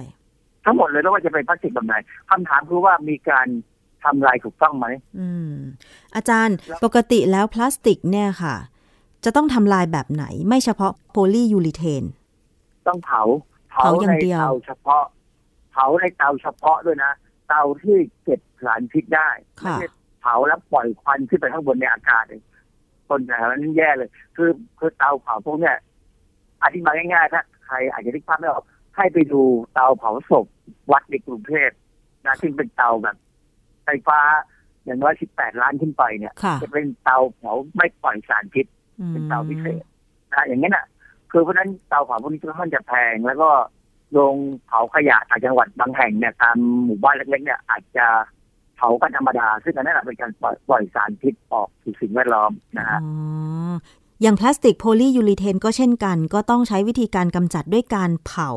[0.65, 1.95] ทั้งหมดเลยไม่ว่าจะเป็นพลาสติกแบบไหน
[2.31, 3.47] คำถามคือว่ามีการ
[4.05, 4.87] ทำลายถูกต้องไหม
[5.19, 5.55] อืม
[6.15, 8.57] อาจารย์ปกติแล้วพลาสติกเนี่ยค่ะ
[9.25, 12.05] จะต้องทำลายแบบไหน ไม่เฉพาะโพลียูริเทน
[12.89, 13.23] ต้องเผา
[13.71, 15.03] เผาอย่างในเดียวเตาเฉพาะ
[15.73, 17.13] เผาในเตาเฉพาะด้วยนะ
[17.49, 19.29] เตาที่เก็บสารพิษได้
[19.63, 19.89] ไม่ค่ะใช่
[20.21, 22.43] เผาแล้วปล่อยควันขึ้นไปข้างบนในอากาศเลย
[23.09, 25.77] คนแถวนั้นแย่เลย คือคือเตาเผาพวกเนี้ย
[26.65, 28.65] อธิบายง่ายๆถ้าใครอาจจะนึกภาพไม่ออก
[28.97, 29.43] ให้ไปดู
[29.73, 30.47] เตาเผาศพ
[30.93, 31.71] วัดในกรุงเทพ
[32.27, 33.17] นะซึ่งเป็นเตาแบบ
[33.85, 34.21] ไฟฟ้า
[34.85, 38.67] อย่างน้อยสิบแปดล้านขึ้นไปเนี่ยค่ะจะเป็นเตาเผาไม่ปล่อยสารพิษ
[39.01, 39.83] อืมเป็นเตาพิเศษ
[40.33, 40.87] นะอย่างนี้นน่ะ
[41.31, 43.51] คือเพราะฉะนั้นเตาเผาพวกนี้ค่อนข้างจะแพง แล้วก็
[44.13, 44.37] โรง
[44.67, 48.07] เผาขยะต่างจังหวัดบางแห่งเนี่ยตามหมู่บ้านเล็กๆเนี่ย อาจจะ
[48.77, 53.01] เผากันธรรมดา ซึ่งอันนั้นนะเป็นการปล่อยปล่อยสารพิษออกสู่สิ่งแวดล้อมนะฮะ
[54.21, 58.51] อ๋ออย่างพลาสติกโพลียูริเทนก็เช่นกัน ก็ต้องใช้วิธีการกำจัดด้วยการเผา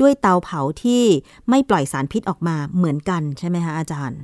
[0.00, 1.02] ด้วยเตาเผาที่
[1.48, 4.20] ไม่ปล่อยสารพิษออกมาเหมือนกันใช่ไหมคะอาจารย์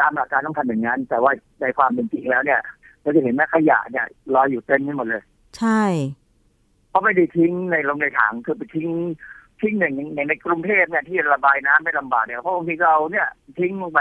[0.00, 2.60] ตามหลักการต้องทำอย่างนั้น แต่ว่าในความเป็นจริงแล้วเนี่ย
[3.02, 5.22] เราจะเห็นแม่ขยะเนี่ยลอยอยู่เต็มไปหมดเลย
[5.58, 5.82] ใช่
[6.88, 8.88] เพราะไม่ได้ทิ้งในลงในถังคือไปทิ้ง
[9.60, 14.00] ทิ้งอย่างอย่างในกรุงเทพเนี่ยที่ระบายน้ำไม่ลำบากเนี่ยเพราะบางทีเราเนี่ยทิ้งลงไป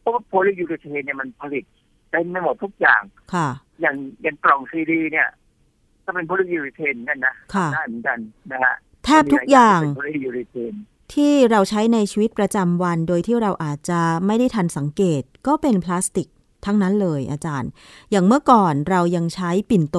[0.00, 1.64] เพราะว่าโพลียูริเทนเนี่ยมันผลิต
[2.10, 3.02] เต็มไปหมดทุกอย่าง
[3.34, 3.48] ค่ะ
[3.80, 5.28] อย่างอย่างกล่องซีดีเนี่ย
[6.10, 8.18] ก็เป็นโพลียูริเทนนั่นนะค่ะได้เหมือนกัน
[8.52, 10.72] นะฮะแทบทุกอย่างเป็นโพลียูริเทน
[11.14, 16.28] ที่เราใช้ในชีวิตประจำวัน โดยที่เราอาจจะไม่ได้ทันสังเกตก็เป็นพลาสติก
[16.64, 17.70] ทั้งนั้นเลยอาจารย์
[18.10, 19.98] อย่างเมื่อก่อนเรายังใช้ปิ่นโต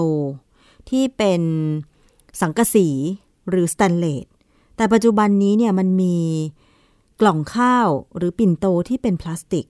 [0.89, 1.41] ที่เป็น
[2.41, 2.87] สังกะสี
[3.49, 4.25] หรือสแตนเลส
[4.75, 6.17] แต่ปัจจุบันนี้เนี่ยมันมี
[7.21, 7.87] กล่องข้าว
[8.17, 9.65] หรือปิ่นโตที่เป็นพลาสติก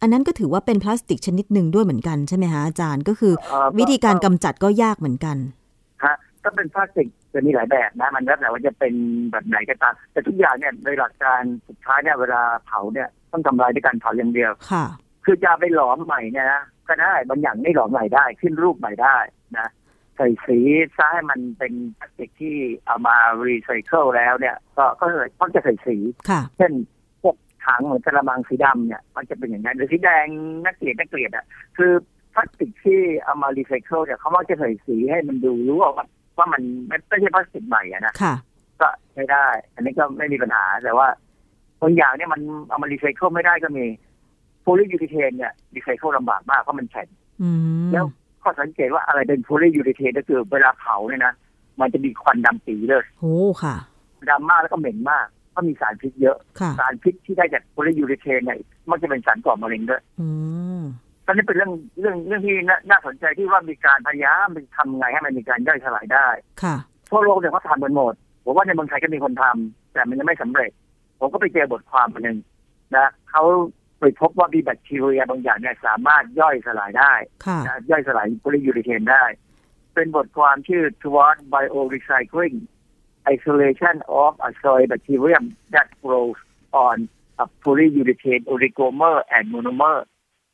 [0.00, 5.36] อันนั้นก็ถือว่าเป็นพลาสติกชนิดหนึ่งด้วยเหมือนกันใช่ไหมคะอาจารย์ก็คือเอ่อวิธีการกำจัดก็ยากเหมือนกัน
[6.04, 8.94] ฮะก็เป็นพลาสติกจะมีหลายแบบนะ มันแล้วแต่ว่าจะเป็น
[9.32, 14.84] แบบไหนก็ตามแต่ทุกอย่างเนี่ยโดยหลักการสุดท้ายเนี่ยเวลาเผาเนี่ยต้องทำลายด้วยการเผาอย่างเดียวค่ะ
[15.24, 19.16] คือจะเอาไปหลอมใหม่เนี่ยนะก็ได้บางอย่างไม่หลอมใหม่ได้ ขึ้นรูปใหม่ได้
[19.58, 19.68] นะ
[20.16, 20.58] ใส่สี
[20.96, 25.96] ซะให้มันเป็นพลาสติกที่เอามารีไซเคิลแล้วเนี่ย ก็ก็เลยมักจะใส่สี
[26.28, 26.72] ค่ะเช่น
[27.22, 27.36] พวก
[27.66, 30.26] ถังเหมือนกระมังสีดำเนี่ย มันจะเป็นอย่างนั้นหรือสีแดง
[30.64, 31.44] นักเกลียดนักเกลียดอะ
[31.76, 31.92] คือ
[32.34, 35.92] พลาสติกที่เอามารีไซเคิลเนี่ยเขามักจะใส่สีให้มันดูรู้ว่า
[36.38, 38.34] ว่ามันไม่ใช่พลาสติกใหม่อะนะค่ะ
[38.80, 41.08] ก็ใช้ได้ อันนี้ก็ไม่มีปัญหาแต่ว่า
[41.82, 43.84] บางอย่างเนี่ยมันเอามารีไซเคิลไม่ได้ก็มี
[44.62, 47.08] โพลียูริเทนเนี่ยรีไซเคิลลำบากมากเพราะมันแข็ง
[47.42, 47.50] อื
[47.86, 48.04] มแล้ว
[48.42, 51.34] ข้อสังเกตว่าอะไรเป็นโพลียูริเทนก็คือเวลาเผาเนี่ยนะ
[51.80, 53.76] มันจะมีควันดำปี๋เลยโอ้ค่ะ
[54.30, 58.58] ดำมากแล้วก็เหม็นมากเพราะมีสารพิษเยอะค่ะสารพิษที่ได้จากโพลียูริเทนเนี่ย
[58.90, 60.02] มันจะเป็นสารก่อมะเร็งด้วย
[61.30, 66.28] อืมตอนนี้เป็นเรื่องเรื่องเรื่องที่น่าน่าสนใจที่ว่ามีการพยายามทำไงให้มันมีการย่อยสลายได้
[66.62, 66.76] ค่ะ
[67.10, 68.14] ทั่วโลกเนี่ยเขาทำกันหมด
[68.44, 70.70] ผมว่าในเมืองไทยก็มีคนทำแต่มันยังไม่สำเร็จ
[71.20, 72.38] ผมก็ไปเจอบทความอันหนึ่ง
[72.96, 73.44] นะเขา
[74.00, 77.14] ไปพบว่ามีแบคทีเรียบางอย่างเนี่ยสามารถย่อยสลายได้
[77.46, 79.24] ค่ะนะย่อยสลายโพลียูริเทนได้
[79.94, 82.56] เป็นบทความชื่อ Toward Biorecycling
[83.34, 86.38] Isolation of a Soil Bacterium that Grows
[86.72, 86.96] on
[87.42, 89.98] a Polyurethane Oligomer and Monomer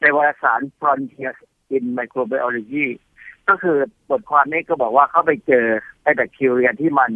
[0.01, 1.39] ในวารสาร Frontiers
[1.77, 2.87] in Microbiology
[3.49, 3.79] ก็คือ
[4.11, 5.67] บทความนี้ก็บอกว่าเขาไปเจอ
[6.03, 7.11] ไอ้แบคทีเรียที่มัน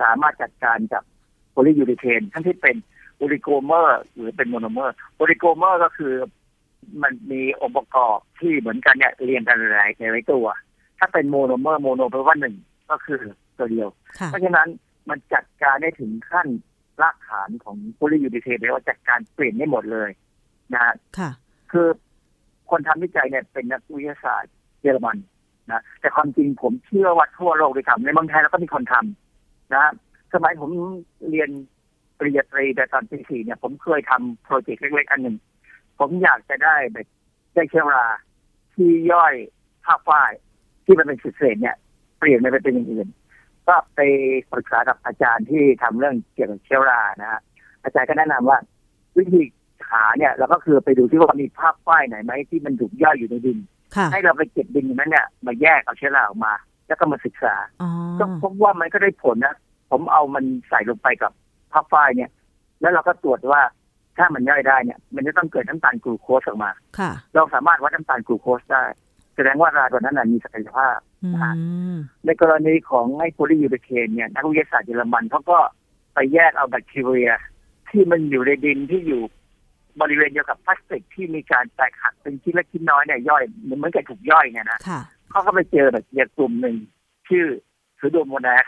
[0.00, 1.02] สามารถจัดการกับ
[1.50, 2.76] โพลียูริเทนทั้งที่เป็น
[3.16, 6.14] โอลิโกเมอร์หรือเป็นโมโนเมอร์โอลิโกเมอร์ก็คือ
[7.02, 10.46] มันมีองค์ประกอบที่เหมือนกันเนี่ยเรียงกันหลายหลายตัว
[10.98, 12.56] ถ้าเป็นโมโนเมอร์โมโนแปลว่าหนึ่ง
[12.90, 13.20] ก็คือ
[13.58, 13.88] ตัวเดียว
[14.18, 14.68] ค่ะเพราะฉะนั้น
[15.08, 16.48] มันจัดการได้ถึงขั้น
[17.02, 20.10] รากฐานของโพลียูริเทนเลยว่าจัดการเปลี่ยนได้หมดเลย
[20.72, 21.30] นะฮะค่ะ
[21.72, 21.88] คือ
[22.70, 24.52] คนทำวิจัยเนี่ยเป็นนักวิทยาศาสตร์
[24.82, 25.16] เยอรมัน
[25.70, 29.90] นะแต่ความจริงผมเชื่อว่าทั่วโลกเลยทำในเมืองไทยเราก็มีคนทำนะ
[30.34, 30.70] สมัยผม
[31.30, 31.50] เรียน
[32.18, 35.36] ปริญญาตรีแต่ตอนปีสี่เนี่ย ผมเคยทำโปรเจกต์เล็กๆอันหนึ่ง
[35.98, 37.06] ผมอยากจะได้แบบ
[37.54, 38.06] ได้เชื้อรา
[38.74, 39.34] ที่ย่อย
[39.84, 40.32] ผ้าฝ้าย
[40.84, 41.76] ที่มันเป็นเศษเนี่ย
[42.18, 43.08] เปลี่ยนไปเป็นอย่างอื่น
[43.68, 44.00] ก็ไป
[44.52, 47.40] ปรึกษากับอาจารย์ที่ทำเรื่องเกี่ยวกับเชื้อรานะฮะ
[47.84, 48.58] อาจารย์ก็แนะนำว่า
[49.16, 49.42] วิธี
[49.90, 53.58] หาเนี่ยเราก็คือไปดูที่ว่ามีภาพฝ้ายไหนไหมที่มันถูกย่อยอยู่ในดิน
[53.96, 56.52] ค่ะให้เราไปเก็บดินตรงนั้นเนี่ยมาแยกเอาเชื้อราออกมา
[56.86, 59.54] แล้วก็มาศึกษาอ๋อก็พบว่ามันก็ได้ผลนะ
[59.90, 61.32] ผมเอามันใส่ลงไปกับ
[61.72, 62.30] ภาพฝ้ายเนี่ย
[62.80, 63.62] แล้วเราก็ตรวจว่า
[64.18, 68.82] ถ้ามันย่อยได้เนี่ย มันจะต้องเกิดน้ำตาลกลูโคสออกมาค่ะเราสามารถวัดน้ำตาลกลูโคสได้
[69.34, 71.30] แสดงว่าราตัวนั้นนะมีศักยภาพอื
[71.94, 75.58] มในกรณีของไอ้โพลียูเรเคนเนี่ยนักวิทยาศาสตร์เยอรมันเขาก็
[76.14, 77.30] ไปแยกเอาแบคทีเรีย
[77.90, 79.22] ที่มันอยู่ในดินที่อยู่
[80.00, 86.76] บริเวณเดียวกับพลาสติกที่มีการแตกหักเป็นชิ้นเล็กชิ้นน้อยเนี่ยย่อยเหมือนกับถูกย่อยเนี่ยนะค่ะเขาก็ไปเจอแบคทีเรียกลุ่มหนึ่ง
[87.28, 87.46] ชื่อ
[88.00, 88.66] ซูโดโมนาส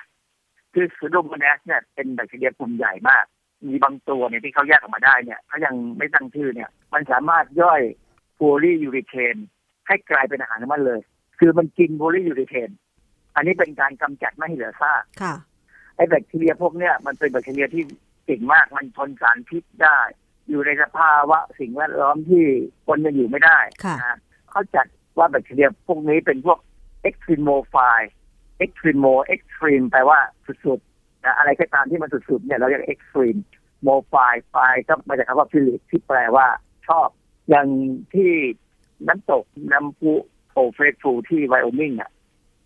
[0.74, 3.24] คือซูโดโมนาสเนี่ยเป็นแบคทีเรียกลุ่มใหญ่มาก
[3.68, 7.80] มีบางตัวเนี่ยที่เขาแยกออกมาได้เนี่ยเขายังไม่ตั้งชื่อเนี่ย มันสามารถย่อย
[8.34, 9.36] โพลียูริเทน
[9.86, 11.00] ให้กลายเป็นอาหารของมันเลย
[11.38, 12.70] คือมันกินโพลียูริเทน
[13.36, 15.34] อันนี้เป็นการกำจัดไม่ให้เหลือซากค่ะ
[15.96, 17.82] ไอ้แบคทีเรียพวกเนี้ยมันเป็นแบคทีเรียที่
[18.24, 19.98] เก่งมากมันทนสารพิษได้
[20.50, 22.44] อยู่ในสภาวะสิ่งแวดล้อมที่
[22.86, 24.18] คนจะอยู่ไม่ได้ค่ะนะ
[24.50, 24.86] เขาจัด
[25.18, 26.58] ว่าแบคทีเรียพวกนี้เป็นพวก
[27.08, 28.08] extremophile
[28.64, 33.40] extremo extreme แปลว่าสุดๆนะอะไรก็ตามที่มันสุดๆเนี่ยเราเรียก extreme
[33.86, 36.46] mophile phile ก็มาจากคำว่า philic ที่แปลว่า
[36.88, 37.08] ชอบ
[37.48, 37.68] อย่าง
[38.14, 38.32] ที่
[39.08, 40.12] น้ำตกน้ำพุ
[40.52, 42.10] โอเฟรฟูที่ไวโอมิงอะ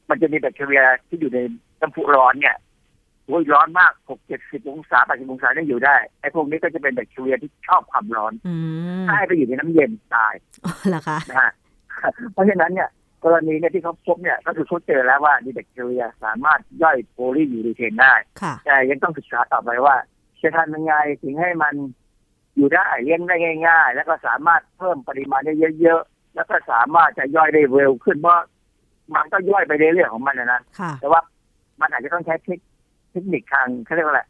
[0.08, 1.38] มันจะมีแบคทีเรียที่อยู่ใน
[1.80, 2.56] น้ำพุร้อนเนี่ย
[3.26, 8.54] โอ้ยร้อนมากหกเจ็ดสิบองศาแปดสิบองศาเนี่ยอยู่ได้ ไอ้พวกนี้ก็จะเป็นแบคทีเรียที่ชอบความร้อนอื
[9.02, 11.52] มถ้าให้ไปอยู่ในน้ำเย็นตายอ๋อเหรอคะนะฮะ
[12.32, 12.88] เพราะฉะนั้นเนี่ย
[13.24, 19.96] กรณีเนี่ยที่เขาพบเนี่ยก็คือเขาเจอแล้วว่ามีแบคทีเรียสามารถย่อยโพลียูริเทนได้ค่ะแต่ยังต้องศึกษาต่อไปว่า
[20.42, 21.74] จะทำยังไงถึงให้มัน
[22.56, 23.36] อยู่ได้เลี้ยงได้
[23.68, 28.40] ง่าย ๆ แล้วก็สามารถเพิ่มปริมาณได้เยอะๆ แล้วก็สามารถจะย่อยได้เร็วขึ้นเพราะ
[29.14, 31.20] มันก็ย่อยไปเรื่อยๆของมันนะนะค่ะแต่ว่า
[31.80, 32.58] มันอาจจะต้องใช้เทค
[33.14, 34.22] เทคนิคทางเขาเรียกว่าอะไร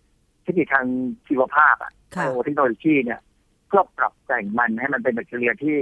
[0.44, 0.86] เทคนิคทาง
[1.26, 3.20] ชีวภาพอะค่ะไบโอเทคโนโลยีเนี่ย
[3.68, 5.76] เพื่อปรับแต่งมันให้มันเป็นแบคทีเรียที่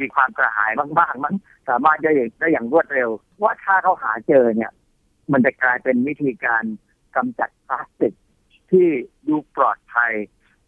[0.00, 0.70] มีความกระหาย
[1.00, 1.34] มากๆมัน
[1.68, 3.10] สามารถได้อย่างได้อย่างรวดเร็ว
[3.42, 4.70] ว่าถ้าเขาหาเจอเนี่ย
[5.32, 6.64] มันจะกลายเป็นวิธีการ
[7.16, 8.14] กำจัดพลาสติก
[8.70, 8.86] ที่
[9.28, 10.12] ดูปลอดภัย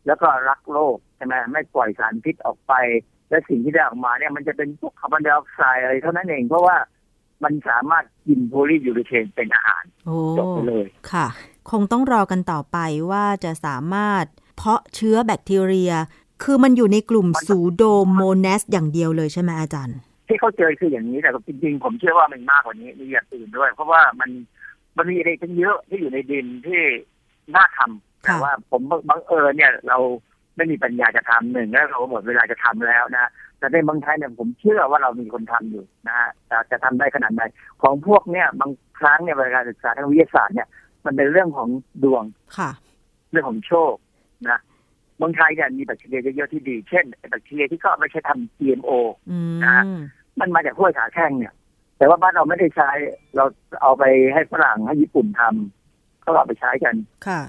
[0.07, 2.75] แล้วก็รักโลกใช่ไหมไม่ปล่อยสารพิษออกไป
[3.31, 6.77] และสิ่งที่ได้ออกมาเนี่ย มันจะเป็นพวกคาร์บอนไดออกไซด์อะไรเท่านั้นเองเพราะว่า
[7.45, 11.27] มันสามารถกินโพลียูริเทนเป็นอาหารโอ้จบไปเลยค่ะ
[11.71, 12.79] คงต้องรอกันต่อไป
[13.11, 14.25] ว่าจะสามารถ
[14.57, 15.93] เพาะเชื้อแบคทีเรีย
[16.43, 17.83] คือมันอยู่ในกลุ่มซูโด
[18.15, 19.99] โมน a สอย่างเดียวเลยใช่ไหมอาจารย์
[20.29, 24.31] ที่เขาเจอคืออย่างนี้แต่จริงๆผมเชื่อว่ามันมากกว่านี้มีอย่างอื่นด้วย เพราะว่ามัน
[24.97, 26.83] มันมีอะไรตั้งเยอะที่อยู่ในดินที่
[27.55, 29.99] น่าทำค่ะแต่ว่าผมบังเอิญเนี่ย เรา
[30.57, 37.43] ไม่มีปัญญาจะทำหนึ่งแล้วเราหมดเวลาจะทำแล้วนะแต่ในเมืองไทยเนี่ยผมเชื่อว่าเรามีคนทำอยู่นะฮะแต่จะทำได้ขนาดไหน
[37.83, 40.69] ของพวกเนี่ยบางครั้งเนี่ยเวลาการศึกษาทางวิทยาศาสตร์เนี่ย
[41.05, 41.69] มันเป็นเรื่องของ
[42.05, 42.25] ดวง
[42.59, 42.71] ค่ะ
[43.31, 43.95] เรื่องของโชค
[44.49, 44.59] นะ
[45.17, 48.91] เมืองไทยเนี่ยมีแบคทีเรียเยอะๆที่ดี เช่นแบคทีเรียที่ก็ไม่ใช่ทำ GMO
[49.31, 50.01] อืนะม
[50.41, 51.55] มันมาจากห้วยขาแข้งเนี่ย
[51.99, 52.91] แต่ว่าบ้านเราไม่ได้ใช้
[53.37, 53.45] เรา
[53.83, 56.95] เอาไปให้ฝรั่งให้ญี่ปุ่นทำก็เอาไปใช้กัน
[57.27, 57.41] ค่ะ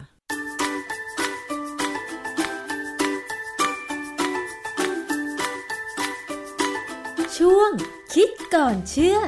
[7.38, 7.72] ช่วง
[8.14, 9.20] คิดก่อนเชื่อ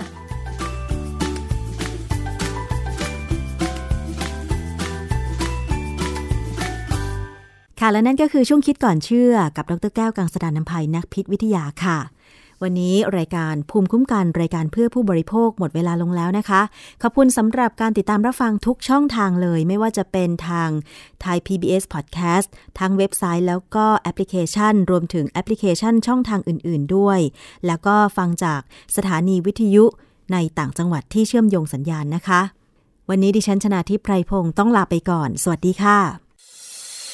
[7.88, 11.98] ค่ะ และนั่นก็คือช่วงคิดก่อนเชื่อกับดรแก้วกังสดานนภัยนักพิษวิทยาค่ะ
[12.64, 16.62] วันนี้รายการภูมิคุ้มกันรายการเพื่อผู้บริโภคหมดเวลาลงแล้วนะคะ
[17.02, 20.70] ขอบคุณสำหรับการติดตามรับฟังทุกช่องทางเลย ไม่ว่าจะเป็นทาง
[21.24, 22.48] Thai PBS Podcast
[22.80, 27.20] ทางเว็บไซต์แล้วก็แอปพลิเคชัน รวมถึงแอปพลิเคชันช่องทางอื่น ๆ ด้วย
[27.68, 28.62] แล้วก็ฟังจาก
[28.96, 29.86] สถานีวิทยุ
[30.34, 32.42] ในต่างจังหวัดที่เชื่อมโยงสัญญาณนะคะ
[33.10, 36.25] วันนี้ดิฉันชนาทิพไพรพงศ์ต้องลาไปก่อน สวัสดีค่ะ